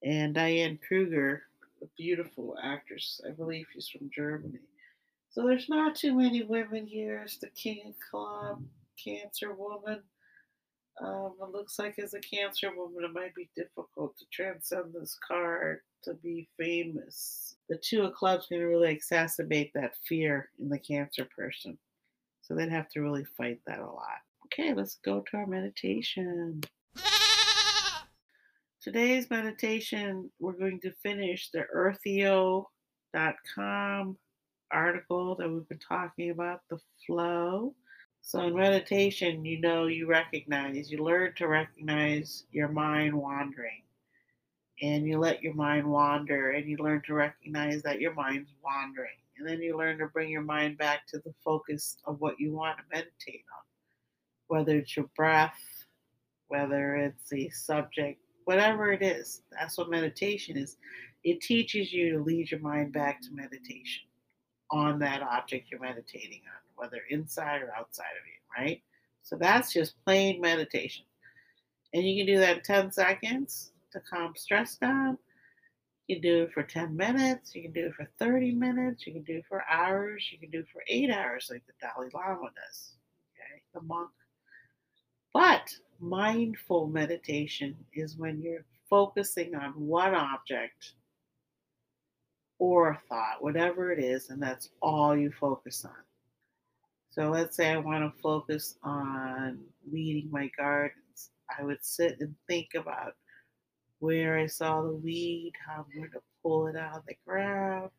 And 0.04 0.34
Diane 0.34 0.80
Kruger, 0.88 1.44
a 1.82 1.86
beautiful 1.98 2.56
actress, 2.62 3.22
I 3.28 3.32
believe 3.32 3.68
she's 3.74 3.90
from 3.90 4.10
Germany. 4.14 4.60
So 5.30 5.46
there's 5.46 5.70
not 5.70 5.96
too 5.96 6.14
many 6.14 6.44
women 6.44 6.86
here. 6.86 7.22
It's 7.24 7.38
the 7.38 7.50
King 7.50 7.94
Club, 8.10 8.64
Cancer 9.02 9.54
Woman. 9.54 10.02
Um, 11.02 11.34
it 11.42 11.52
looks 11.52 11.80
like 11.80 11.98
as 12.00 12.14
a 12.14 12.20
cancer 12.20 12.70
woman, 12.76 13.04
it 13.04 13.14
might 13.14 13.34
be 13.34 13.50
difficult 13.56 14.18
to 14.18 14.26
transcend 14.32 14.94
this 14.94 15.18
card 15.26 15.80
to 16.04 16.14
be 16.16 16.50
famous. 16.60 17.56
The 17.70 17.78
two 17.78 18.04
of 18.04 18.14
clubs 18.14 18.48
can 18.48 18.60
really 18.60 18.96
exacerbate 18.96 19.72
that 19.74 19.96
fear 20.06 20.50
in 20.60 20.70
the 20.70 20.78
cancer 20.80 21.28
person. 21.36 21.78
So 22.42 22.54
they'd 22.54 22.70
have 22.70 22.90
to 22.90 23.02
really 23.02 23.26
fight 23.38 23.62
that 23.66 23.80
a 23.80 23.86
lot. 23.86 24.20
Okay, 24.48 24.74
let's 24.74 24.96
go 25.06 25.22
to 25.22 25.38
our 25.38 25.48
meditation. 25.48 26.62
Today's 28.82 29.30
meditation, 29.30 30.32
we're 30.40 30.54
going 30.54 30.80
to 30.80 30.92
finish 31.04 31.52
the 31.52 31.66
ertheo.com 31.76 32.66
article 34.72 35.36
that 35.36 35.48
we've 35.48 35.70
been 35.70 35.78
talking 35.78 36.32
about, 36.32 36.62
the 36.68 36.80
flow. 37.06 37.76
So 38.24 38.42
in 38.42 38.56
meditation, 38.56 39.46
you 39.46 39.62
know, 39.62 39.86
you 39.86 40.08
recognize, 40.08 40.90
you 40.90 41.04
learn 41.04 41.34
to 41.36 41.48
recognize 41.48 42.46
your 42.52 42.70
mind 42.70 43.14
wandering. 43.14 43.84
And 44.82 45.06
you 45.06 45.20
let 45.20 45.44
your 45.44 45.54
mind 45.54 45.86
wander 45.86 46.50
and 46.50 46.68
you 46.68 46.78
learn 46.78 47.04
to 47.06 47.14
recognize 47.14 47.84
that 47.84 48.02
your 48.02 48.16
mind's 48.16 48.50
wandering. 48.64 49.12
And 49.38 49.48
then 49.48 49.62
you 49.62 49.78
learn 49.78 50.00
to 50.00 50.08
bring 50.08 50.30
your 50.30 50.42
mind 50.42 50.80
back 50.80 51.06
to 51.10 51.20
the 51.20 51.36
focus 51.46 51.98
of 52.06 52.20
what 52.20 52.40
you 52.40 52.52
want 52.54 52.80
to 52.80 52.84
meditate 52.92 53.46
on. 53.56 53.64
Whether 54.48 54.78
it's 54.78 54.98
your 54.98 55.06
breath, 55.16 55.54
whether 56.48 56.96
it's 56.96 57.32
a 57.32 57.48
subject, 57.50 58.20
whatever 58.52 58.92
it 58.92 59.02
is. 59.02 59.44
That's 59.50 59.78
what 59.78 59.90
meditation 59.90 60.58
is. 60.58 60.76
It 61.24 61.40
teaches 61.40 61.94
you 61.94 62.12
to 62.12 62.22
lead 62.22 62.52
your 62.52 62.60
mind 62.60 62.92
back 62.92 63.22
to 63.22 63.30
meditation 63.32 64.04
on 64.72 65.00
that 65.00 65.22
object 65.22 65.72
you're 65.72 65.80
meditating 65.80 66.42
on 66.48 66.62
whether 66.76 67.00
inside 67.10 67.62
or 67.62 67.74
outside 67.74 68.12
of 68.20 68.28
you, 68.28 68.64
right? 68.64 68.82
So 69.24 69.38
that's 69.38 69.72
just 69.72 70.04
plain 70.04 70.42
meditation. 70.42 71.06
And 71.94 72.04
you 72.04 72.20
can 72.20 72.34
do 72.34 72.40
that 72.40 72.58
in 72.58 72.64
10 72.64 72.92
seconds 72.92 73.72
to 73.94 74.02
calm 74.02 74.34
stress 74.36 74.76
down. 74.76 75.18
You 76.08 76.18
can 76.18 76.24
do 76.24 76.44
it 76.44 76.52
for 76.52 76.64
10 76.64 76.94
minutes, 76.94 77.56
you 77.56 77.62
can 77.62 77.72
do 77.72 77.86
it 77.86 77.94
for 77.94 78.10
30 78.20 78.52
minutes, 78.52 79.08
you 79.08 79.14
can 79.14 79.24
do 79.24 79.38
it 79.38 79.46
for 79.48 79.64
hours, 79.72 80.28
you 80.30 80.40
can 80.40 80.50
do 80.50 80.60
it 80.60 80.68
for 80.74 80.82
eight 80.90 81.10
hours, 81.10 81.48
like 81.50 81.64
the 81.68 81.74
Dalai 81.80 82.10
Lama 82.14 82.50
does, 82.54 82.96
okay, 83.32 83.62
the 83.74 83.82
monk. 83.82 84.10
But 85.34 85.74
mindful 86.00 86.88
meditation 86.88 87.76
is 87.94 88.18
when 88.18 88.42
you're 88.42 88.66
focusing 88.90 89.56
on 89.56 89.72
one 89.72 90.14
object 90.14 90.94
or 92.60 92.92
a 92.92 93.02
thought, 93.10 93.42
whatever 93.42 93.92
it 93.92 94.00
is, 94.04 94.30
and 94.30 94.42
that's 94.42 94.70
all 94.82 95.16
you 95.16 95.32
focus 95.32 95.86
on. 95.86 96.04
So 97.10 97.30
let's 97.30 97.56
say 97.56 97.72
I 97.72 97.78
want 97.78 98.04
to 98.04 98.22
focus 98.22 98.78
on 98.84 99.60
weeding 99.92 100.30
my 100.32 100.50
gardens. 100.58 101.32
I 101.58 101.64
would 101.64 101.84
sit 101.84 102.18
and 102.20 102.36
think 102.48 102.70
about 102.76 103.16
where 104.00 104.38
I 104.38 104.48
saw 104.48 104.82
the 104.82 104.94
weed, 104.94 105.54
how 105.66 105.86
I'm 105.86 106.00
going 106.00 106.12
to 106.12 106.22
pull 106.42 106.68
it 106.68 106.76
out 106.76 106.98
of 106.98 107.06
the 107.08 107.16
ground, 107.26 107.90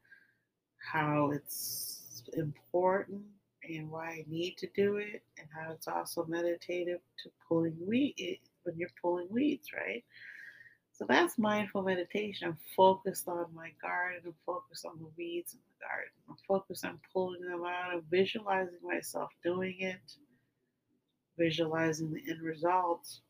how 0.79 1.31
it's 1.31 2.23
important 2.35 3.23
and 3.69 3.91
why 3.91 4.07
I 4.07 4.25
need 4.29 4.57
to 4.59 4.69
do 4.75 4.97
it, 4.97 5.23
and 5.39 5.49
how 5.55 5.73
it's 5.73 5.89
also 5.89 6.25
meditative 6.27 7.01
to 7.23 7.31
pulling 7.49 7.77
weed 7.87 8.15
eh, 8.19 8.35
when 8.65 8.77
you're 8.77 8.89
pulling 9.01 9.29
weeds, 9.31 9.69
right? 9.75 10.05
So 10.93 11.07
that's 11.09 11.39
mindful 11.39 11.83
meditation. 11.83 12.49
I'm 12.49 12.59
focused 12.77 13.27
on 13.27 13.47
my 13.55 13.71
garden. 13.81 14.21
I'm 14.27 14.35
focused 14.45 14.85
on 14.85 14.99
the 14.99 15.11
weeds 15.17 15.55
in 15.55 15.61
the 15.61 15.87
garden. 15.87 16.13
I'm 16.29 16.37
focused 16.47 16.85
on 16.85 17.01
pulling 17.13 17.41
them 17.41 17.65
out 17.65 17.95
and 17.95 18.03
visualizing 18.11 18.79
myself 18.83 19.31
doing 19.43 19.77
it, 19.81 20.01
visualizing 21.39 22.13
the 22.13 22.23
end 22.31 22.43
results. 22.43 23.23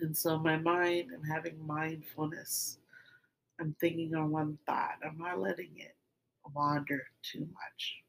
And 0.00 0.16
so 0.16 0.38
my 0.38 0.56
mind, 0.56 1.10
I'm 1.14 1.24
having 1.24 1.66
mindfulness. 1.66 2.78
I'm 3.60 3.74
thinking 3.80 4.14
on 4.14 4.30
one 4.30 4.58
thought. 4.66 4.98
I'm 5.04 5.18
not 5.18 5.40
letting 5.40 5.72
it 5.76 5.94
wander 6.54 7.02
too 7.22 7.40
much. 7.40 8.02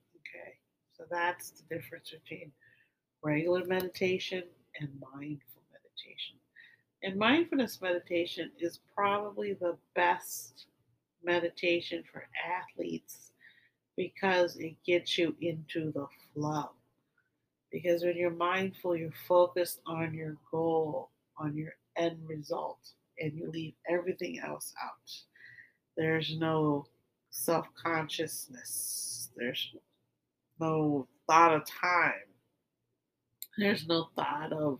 So 1.01 1.07
that's 1.09 1.49
the 1.49 1.75
difference 1.75 2.11
between 2.11 2.51
regular 3.23 3.65
meditation 3.65 4.43
and 4.79 4.87
mindful 5.01 5.63
meditation. 5.71 6.37
And 7.01 7.17
mindfulness 7.17 7.81
meditation 7.81 8.51
is 8.59 8.81
probably 8.95 9.53
the 9.53 9.77
best 9.95 10.67
meditation 11.23 12.03
for 12.13 12.27
athletes 12.47 13.31
because 13.97 14.57
it 14.57 14.75
gets 14.85 15.17
you 15.17 15.35
into 15.41 15.91
the 15.91 16.05
flow. 16.35 16.69
Because 17.71 18.03
when 18.03 18.15
you're 18.15 18.29
mindful, 18.29 18.95
you're 18.95 19.11
focused 19.27 19.79
on 19.87 20.13
your 20.13 20.37
goal, 20.51 21.09
on 21.35 21.57
your 21.57 21.73
end 21.95 22.19
result, 22.27 22.91
and 23.19 23.33
you 23.33 23.49
leave 23.49 23.73
everything 23.89 24.39
else 24.39 24.71
out. 24.83 25.11
There's 25.97 26.37
no 26.37 26.85
self 27.31 27.65
consciousness, 27.73 29.29
there's 29.35 29.73
no 30.61 31.07
thought 31.27 31.55
of 31.55 31.65
time, 31.65 32.13
there's 33.57 33.87
no 33.87 34.07
thought 34.15 34.53
of 34.53 34.79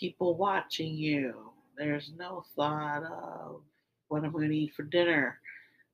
people 0.00 0.36
watching 0.36 0.94
you, 0.94 1.52
there's 1.76 2.10
no 2.18 2.44
thought 2.56 3.04
of 3.04 3.62
what 4.08 4.24
I'm 4.24 4.32
going 4.32 4.48
to 4.48 4.56
eat 4.56 4.74
for 4.74 4.82
dinner. 4.82 5.38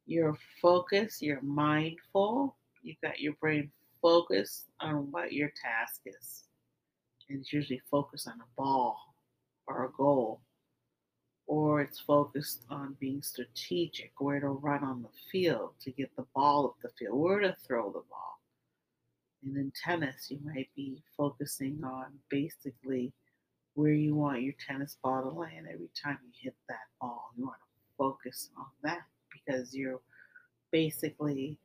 You're 0.06 0.38
focused, 0.62 1.20
you're 1.20 1.42
mindful, 1.42 2.56
you've 2.82 3.00
got 3.02 3.20
your 3.20 3.34
brain 3.34 3.70
focused 4.00 4.66
on 4.80 5.10
what 5.10 5.32
your 5.32 5.48
task 5.48 6.02
is. 6.06 6.44
And 7.28 7.40
it's 7.40 7.52
usually 7.52 7.82
focused 7.90 8.28
on 8.28 8.34
a 8.34 8.56
ball 8.56 9.14
or 9.66 9.86
a 9.86 9.92
goal, 9.96 10.40
or 11.46 11.80
it's 11.80 12.00
focused 12.00 12.64
on 12.70 12.96
being 13.00 13.22
strategic, 13.22 14.12
where 14.18 14.40
to 14.40 14.48
run 14.48 14.84
on 14.84 15.02
the 15.02 15.08
field 15.32 15.70
to 15.80 15.90
get 15.90 16.14
the 16.16 16.26
ball 16.34 16.66
up 16.66 16.76
the 16.82 16.90
field, 16.98 17.18
where 17.18 17.40
to 17.40 17.56
throw 17.66 17.86
the 17.86 18.02
ball. 18.10 18.40
And 19.44 19.56
in 19.56 19.72
tennis, 19.84 20.30
you 20.30 20.38
might 20.44 20.70
be 20.74 21.02
focusing 21.16 21.82
on 21.84 22.06
basically 22.30 23.12
where 23.74 23.92
you 23.92 24.14
want 24.14 24.42
your 24.42 24.54
tennis 24.66 24.96
ball 25.02 25.22
to 25.22 25.28
land 25.28 25.66
every 25.72 25.90
time 26.02 26.18
you 26.24 26.32
hit 26.40 26.54
that 26.68 26.86
ball. 27.00 27.30
You 27.36 27.44
want 27.44 27.56
to 27.58 27.96
focus 27.98 28.50
on 28.56 28.66
that 28.82 29.02
because 29.32 29.74
you're 29.74 30.00
basically 30.72 31.58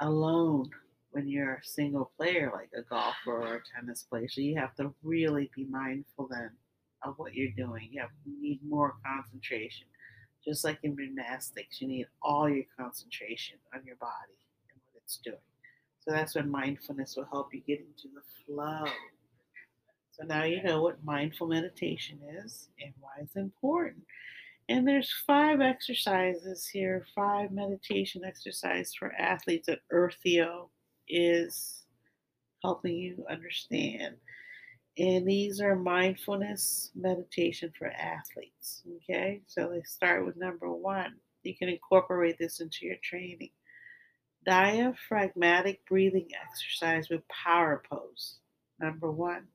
alone 0.00 0.70
when 1.10 1.26
you're 1.26 1.54
a 1.54 1.64
single 1.64 2.12
player, 2.16 2.52
like 2.54 2.70
a 2.76 2.82
golfer 2.88 3.42
or 3.42 3.56
a 3.56 3.62
tennis 3.74 4.04
player. 4.08 4.28
So 4.28 4.40
you 4.40 4.56
have 4.56 4.74
to 4.76 4.94
really 5.02 5.50
be 5.56 5.64
mindful 5.64 6.28
then 6.30 6.50
of 7.02 7.14
what 7.16 7.34
you're 7.34 7.52
doing. 7.56 7.88
You, 7.90 8.02
have, 8.02 8.10
you 8.24 8.40
need 8.40 8.60
more 8.66 8.94
concentration. 9.04 9.86
Just 10.44 10.64
like 10.64 10.78
in 10.82 10.96
gymnastics, 10.96 11.80
you 11.80 11.88
need 11.88 12.06
all 12.22 12.48
your 12.48 12.64
concentration 12.78 13.56
on 13.74 13.84
your 13.84 13.96
body 13.96 14.38
and 14.70 14.80
what 14.92 15.02
it's 15.02 15.18
doing. 15.24 15.47
So 16.08 16.14
that's 16.14 16.36
when 16.36 16.50
mindfulness 16.50 17.16
will 17.16 17.28
help 17.30 17.52
you 17.52 17.60
get 17.60 17.80
into 17.80 18.08
the 18.14 18.22
flow. 18.46 18.86
So 20.12 20.24
now 20.24 20.44
you 20.44 20.62
know 20.62 20.80
what 20.80 21.04
mindful 21.04 21.48
meditation 21.48 22.18
is 22.42 22.70
and 22.82 22.94
why 22.98 23.10
it's 23.20 23.36
important. 23.36 24.04
And 24.70 24.88
there's 24.88 25.12
five 25.26 25.60
exercises 25.60 26.66
here, 26.66 27.04
five 27.14 27.52
meditation 27.52 28.24
exercises 28.24 28.94
for 28.98 29.12
athletes 29.16 29.66
that 29.66 29.80
Ertheo 29.92 30.70
is 31.10 31.84
helping 32.64 32.96
you 32.96 33.26
understand. 33.28 34.14
And 34.96 35.28
these 35.28 35.60
are 35.60 35.76
mindfulness 35.76 36.90
meditation 36.94 37.70
for 37.78 37.88
athletes. 37.88 38.82
Okay, 38.96 39.42
so 39.46 39.68
they 39.68 39.82
start 39.82 40.24
with 40.24 40.38
number 40.38 40.72
one. 40.72 41.16
You 41.42 41.54
can 41.54 41.68
incorporate 41.68 42.38
this 42.38 42.60
into 42.60 42.86
your 42.86 42.96
training. 43.02 43.50
Diaphragmatic 44.46 45.84
breathing 45.86 46.28
exercise 46.42 47.08
with 47.10 47.26
power 47.28 47.82
pose. 47.90 48.38
Number 48.80 49.10
one. 49.10 49.46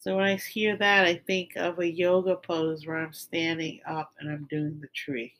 So 0.00 0.16
when 0.16 0.24
I 0.24 0.36
hear 0.36 0.76
that, 0.76 1.04
I 1.04 1.16
think 1.26 1.56
of 1.56 1.78
a 1.80 1.90
yoga 1.90 2.36
pose 2.36 2.86
where 2.86 2.96
I'm 2.96 3.12
standing 3.12 3.80
up 3.88 4.12
and 4.20 4.30
I'm 4.30 4.46
doing 4.48 4.78
the 4.80 4.88
tree, 4.94 5.34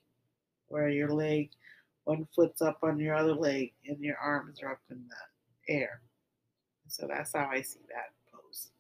where 0.67 0.89
your 0.89 1.11
leg, 1.11 1.51
one 2.05 2.27
foot's 2.35 2.61
up 2.61 2.79
on 2.83 2.99
your 2.99 3.15
other 3.15 3.35
leg 3.35 3.73
and 3.87 4.01
your 4.01 4.17
arms 4.17 4.61
are 4.63 4.73
up 4.73 4.81
in 4.91 5.05
the 5.09 5.73
air. 5.73 6.01
So 6.89 7.07
that's 7.09 7.33
how 7.35 7.49
I 7.51 7.61
see 7.63 7.81
that 7.89 8.13
pose. 8.33 8.71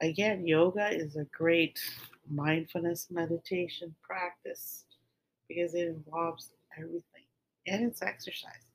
again, 0.00 0.46
yoga 0.46 0.88
is 0.90 1.16
a 1.16 1.24
great 1.24 1.78
mindfulness 2.30 3.06
meditation 3.10 3.94
practice 4.02 4.84
because 5.48 5.74
it 5.74 5.88
involves 5.88 6.50
everything 6.76 7.24
and 7.66 7.84
it's 7.84 8.02
exercise. 8.02 8.73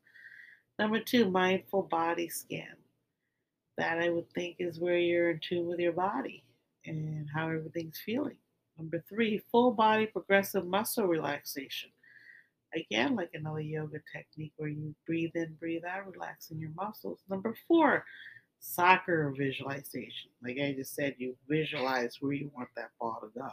Number 0.79 1.01
two, 1.01 1.29
mindful 1.29 1.83
body 1.83 2.29
scan. 2.29 2.77
That 3.77 3.99
I 3.99 4.09
would 4.09 4.31
think 4.33 4.55
is 4.59 4.79
where 4.79 4.97
you're 4.97 5.31
in 5.31 5.39
tune 5.39 5.67
with 5.67 5.79
your 5.79 5.91
body 5.91 6.43
and 6.85 7.27
how 7.33 7.49
everything's 7.49 7.99
feeling. 8.03 8.37
Number 8.77 9.03
three, 9.09 9.43
full 9.51 9.71
body 9.71 10.05
progressive 10.05 10.65
muscle 10.65 11.05
relaxation. 11.05 11.89
Again, 12.73 13.15
like 13.15 13.31
another 13.33 13.59
yoga 13.59 13.99
technique 14.15 14.53
where 14.55 14.69
you 14.69 14.95
breathe 15.05 15.31
in, 15.35 15.53
breathe 15.59 15.83
out, 15.83 16.09
relaxing 16.09 16.59
your 16.59 16.71
muscles. 16.77 17.19
Number 17.29 17.55
four, 17.67 18.05
Soccer 18.61 19.33
visualization. 19.37 20.31
Like 20.43 20.57
I 20.59 20.73
just 20.73 20.95
said, 20.95 21.15
you 21.17 21.35
visualize 21.47 22.17
where 22.19 22.33
you 22.33 22.51
want 22.55 22.69
that 22.75 22.91
ball 22.99 23.19
to 23.21 23.39
go. 23.39 23.49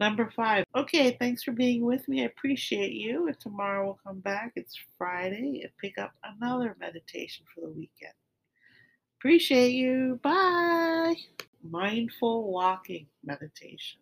Number 0.00 0.32
five. 0.34 0.64
Okay, 0.74 1.14
thanks 1.20 1.42
for 1.42 1.52
being 1.52 1.84
with 1.84 2.08
me. 2.08 2.22
I 2.22 2.24
appreciate 2.24 2.92
you. 2.92 3.26
And 3.26 3.38
tomorrow 3.38 3.84
we'll 3.84 4.00
come 4.04 4.20
back. 4.20 4.52
It's 4.56 4.74
Friday 4.96 5.60
and 5.62 5.70
pick 5.78 5.98
up 5.98 6.12
another 6.24 6.74
meditation 6.80 7.44
for 7.54 7.60
the 7.60 7.68
weekend. 7.68 8.14
Appreciate 9.18 9.72
you. 9.72 10.18
Bye. 10.22 11.16
Mindful 11.62 12.50
walking 12.50 13.08
meditation. 13.22 14.00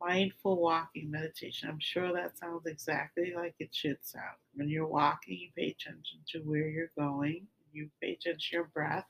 Mindful 0.00 0.62
walking 0.62 1.10
meditation. 1.10 1.68
I'm 1.68 1.80
sure 1.80 2.10
that 2.14 2.38
sounds 2.38 2.64
exactly 2.64 3.34
like 3.36 3.54
it 3.58 3.74
should 3.74 3.98
sound. 4.00 4.24
When 4.54 4.70
you're 4.70 4.86
walking, 4.86 5.36
you 5.38 5.48
pay 5.54 5.76
attention 5.78 6.20
to 6.30 6.38
where 6.38 6.66
you're 6.66 6.92
going, 6.98 7.46
you 7.74 7.90
pay 8.02 8.12
attention 8.12 8.38
to 8.38 8.56
your 8.56 8.70
breath, 8.72 9.04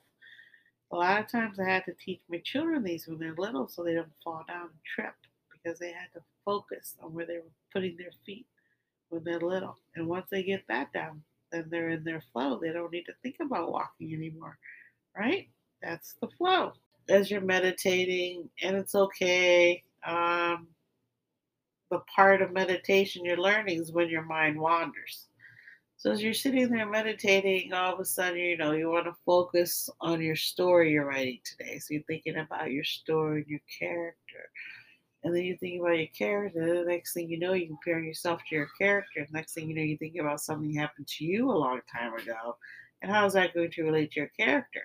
a 0.90 0.96
lot 0.96 1.20
of 1.20 1.30
times 1.30 1.58
I 1.58 1.68
had 1.68 1.84
to 1.86 1.94
teach 1.94 2.20
my 2.28 2.40
children 2.44 2.82
these 2.82 3.06
when 3.06 3.18
they're 3.18 3.34
little 3.36 3.68
so 3.68 3.82
they 3.82 3.94
don't 3.94 4.12
fall 4.22 4.44
down 4.46 4.66
and 4.66 4.84
trip 4.84 5.14
because 5.64 5.78
they 5.78 5.92
had 5.92 6.12
to 6.14 6.20
focus 6.44 6.94
on 7.02 7.14
where 7.14 7.26
they 7.26 7.36
were 7.38 7.52
putting 7.72 7.96
their 7.96 8.12
feet 8.26 8.46
when 9.08 9.24
they're 9.24 9.40
little. 9.40 9.76
And 9.96 10.06
once 10.06 10.26
they 10.30 10.42
get 10.42 10.64
that 10.68 10.92
down, 10.92 11.22
then 11.50 11.66
they're 11.70 11.90
in 11.90 12.04
their 12.04 12.22
flow. 12.32 12.58
They 12.60 12.72
don't 12.72 12.92
need 12.92 13.04
to 13.04 13.14
think 13.22 13.36
about 13.40 13.72
walking 13.72 14.12
anymore, 14.12 14.58
right? 15.16 15.48
That's 15.82 16.14
the 16.20 16.28
flow. 16.38 16.72
As 17.08 17.30
you're 17.30 17.40
meditating, 17.40 18.48
and 18.62 18.76
it's 18.76 18.94
okay. 18.94 19.82
Um, 20.06 20.68
the 21.90 22.00
part 22.14 22.42
of 22.42 22.52
meditation 22.52 23.24
you're 23.24 23.36
learning 23.36 23.80
is 23.80 23.92
when 23.92 24.08
your 24.08 24.24
mind 24.24 24.58
wanders. 24.58 25.28
So 25.96 26.10
as 26.10 26.22
you're 26.22 26.34
sitting 26.34 26.68
there 26.68 26.88
meditating, 26.88 27.72
all 27.72 27.94
of 27.94 28.00
a 28.00 28.04
sudden, 28.04 28.38
you 28.38 28.56
know, 28.56 28.72
you 28.72 28.90
want 28.90 29.06
to 29.06 29.14
focus 29.24 29.88
on 30.00 30.20
your 30.20 30.36
story 30.36 30.92
you're 30.92 31.06
writing 31.06 31.38
today. 31.44 31.78
So 31.78 31.94
you're 31.94 32.02
thinking 32.02 32.36
about 32.36 32.72
your 32.72 32.84
story 32.84 33.42
and 33.42 33.48
your 33.48 33.60
character. 33.78 34.50
And 35.24 35.34
then 35.34 35.42
you 35.42 35.56
think 35.56 35.80
about 35.80 35.96
your 35.96 36.06
character. 36.08 36.84
The 36.84 36.84
next 36.84 37.14
thing 37.14 37.30
you 37.30 37.38
know, 37.38 37.54
you 37.54 37.66
compare 37.66 37.98
yourself 37.98 38.42
to 38.48 38.54
your 38.54 38.68
character. 38.78 39.26
The 39.26 39.32
next 39.32 39.54
thing 39.54 39.70
you 39.70 39.74
know, 39.74 39.82
you 39.82 39.96
think 39.96 40.16
about 40.20 40.40
something 40.40 40.74
happened 40.74 41.08
to 41.08 41.24
you 41.24 41.50
a 41.50 41.52
long 41.52 41.80
time 41.90 42.12
ago. 42.12 42.56
And 43.00 43.10
how 43.10 43.24
is 43.24 43.32
that 43.32 43.54
going 43.54 43.70
to 43.70 43.84
relate 43.84 44.12
to 44.12 44.20
your 44.20 44.30
character? 44.38 44.82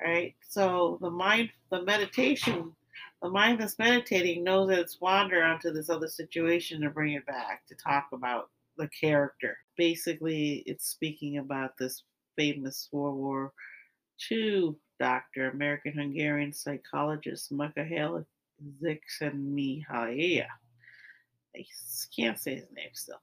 Right? 0.00 0.36
So 0.48 0.98
the 1.00 1.10
mind, 1.10 1.50
the 1.70 1.82
meditation, 1.82 2.72
the 3.20 3.28
mind 3.28 3.60
that's 3.60 3.78
meditating 3.80 4.44
knows 4.44 4.68
that 4.68 4.78
it's 4.78 5.00
wander 5.00 5.42
onto 5.42 5.72
this 5.72 5.90
other 5.90 6.08
situation 6.08 6.80
to 6.82 6.90
bring 6.90 7.14
it 7.14 7.26
back 7.26 7.66
to 7.66 7.74
talk 7.74 8.06
about 8.12 8.50
the 8.76 8.88
character. 8.88 9.56
Basically, 9.76 10.62
it's 10.66 10.88
speaking 10.88 11.38
about 11.38 11.76
this 11.76 12.04
famous 12.36 12.88
World 12.92 13.16
War 13.16 13.52
II 14.30 14.76
doctor, 15.00 15.50
American 15.50 15.92
Hungarian 15.92 16.52
psychologist 16.52 17.50
Mikhail 17.50 18.24
Csikszentmihalyi. 18.82 20.46
I 21.56 21.64
can't 22.14 22.38
say 22.38 22.56
his 22.56 22.70
name 22.72 22.90
still. 22.92 23.20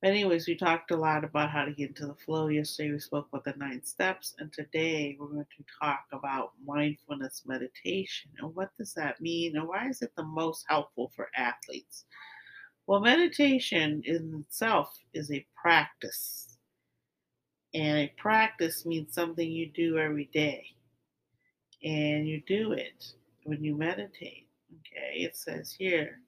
But 0.00 0.10
anyways, 0.10 0.46
we 0.46 0.54
talked 0.54 0.92
a 0.92 0.96
lot 0.96 1.24
about 1.24 1.50
how 1.50 1.64
to 1.64 1.72
get 1.72 1.88
into 1.88 2.06
the 2.06 2.14
flow. 2.14 2.48
Yesterday 2.48 2.92
we 2.92 3.00
spoke 3.00 3.26
about 3.32 3.44
the 3.44 3.54
nine 3.58 3.84
steps, 3.84 4.34
and 4.38 4.52
today 4.52 5.16
we're 5.18 5.26
going 5.26 5.44
to 5.44 5.64
talk 5.82 6.04
about 6.12 6.52
mindfulness 6.64 7.42
meditation 7.46 8.30
and 8.38 8.54
what 8.54 8.70
does 8.76 8.94
that 8.94 9.20
mean 9.20 9.56
and 9.56 9.66
why 9.66 9.88
is 9.88 10.02
it 10.02 10.12
the 10.16 10.22
most 10.22 10.64
helpful 10.68 11.10
for 11.16 11.28
athletes? 11.36 12.04
Well, 12.86 13.00
meditation 13.00 14.02
in 14.06 14.44
itself 14.46 14.96
is 15.12 15.30
a 15.30 15.46
practice. 15.60 16.56
And 17.74 17.98
a 17.98 18.12
practice 18.16 18.86
means 18.86 19.12
something 19.12 19.50
you 19.50 19.70
do 19.70 19.98
every 19.98 20.30
day. 20.32 20.64
And 21.84 22.26
you 22.26 22.40
do 22.46 22.72
it 22.72 23.12
when 23.44 23.62
you 23.62 23.76
meditate. 23.76 24.47
Okay, 24.74 25.20
it 25.20 25.36
says 25.36 25.74
here 25.76 26.20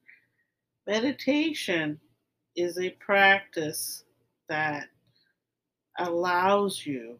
meditation 0.87 1.99
is 2.55 2.79
a 2.79 2.89
practice 2.91 4.03
that 4.49 4.87
allows 5.99 6.85
you 6.85 7.19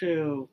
to 0.00 0.48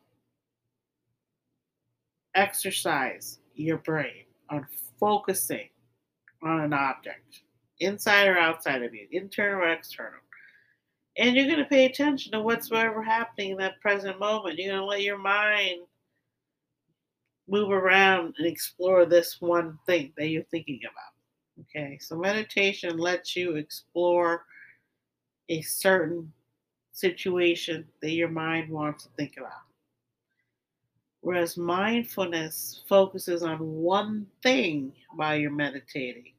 exercise 2.36 3.40
your 3.56 3.78
brain 3.78 4.26
on 4.50 4.66
focusing 5.00 5.70
on 6.44 6.62
an 6.62 6.74
object, 6.74 7.42
inside 7.80 8.28
or 8.28 8.38
outside 8.38 8.84
of 8.84 8.94
you, 8.94 9.08
internal 9.12 9.62
or 9.62 9.70
external. 9.70 10.20
And 11.18 11.36
you're 11.36 11.48
going 11.48 11.60
to 11.60 11.66
pay 11.66 11.86
attention 11.86 12.32
to 12.32 12.42
what's 12.42 12.70
happening 12.70 13.52
in 13.52 13.58
that 13.58 13.82
present 13.82 14.20
moment. 14.20 14.58
You're 14.58 14.72
going 14.72 14.82
to 14.82 14.86
let 14.86 15.02
your 15.02 15.18
mind 15.18 15.82
move 17.50 17.72
around 17.72 18.36
and 18.38 18.48
explore 18.48 19.06
this 19.06 19.38
one 19.40 19.78
thing 19.86 20.14
that 20.18 20.28
you're 20.28 20.44
thinking 20.44 20.80
about. 20.84 21.66
Okay, 21.76 21.98
so 22.00 22.16
meditation 22.16 22.98
lets 22.98 23.36
you 23.36 23.56
explore 23.56 24.46
a 25.50 25.62
certain 25.62 26.32
situation 26.94 27.88
that 28.02 28.12
your 28.12 28.30
mind 28.30 28.70
wants 28.72 29.04
to 29.04 29.10
think 29.18 29.36
about. 29.38 29.52
Whereas 31.22 31.58
mindfulness 31.58 32.84
focuses 32.88 33.44
on 33.44 33.58
one 33.60 34.26
thing 34.42 34.94
while 35.16 35.36
you're 35.36 35.52
meditating. 35.52 36.34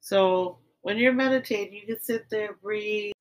So 0.00 0.58
when 0.82 0.96
you're 0.96 1.12
meditating, 1.12 1.74
you 1.74 1.86
can 1.86 2.02
sit 2.02 2.28
there, 2.30 2.54
breathe, 2.62 3.12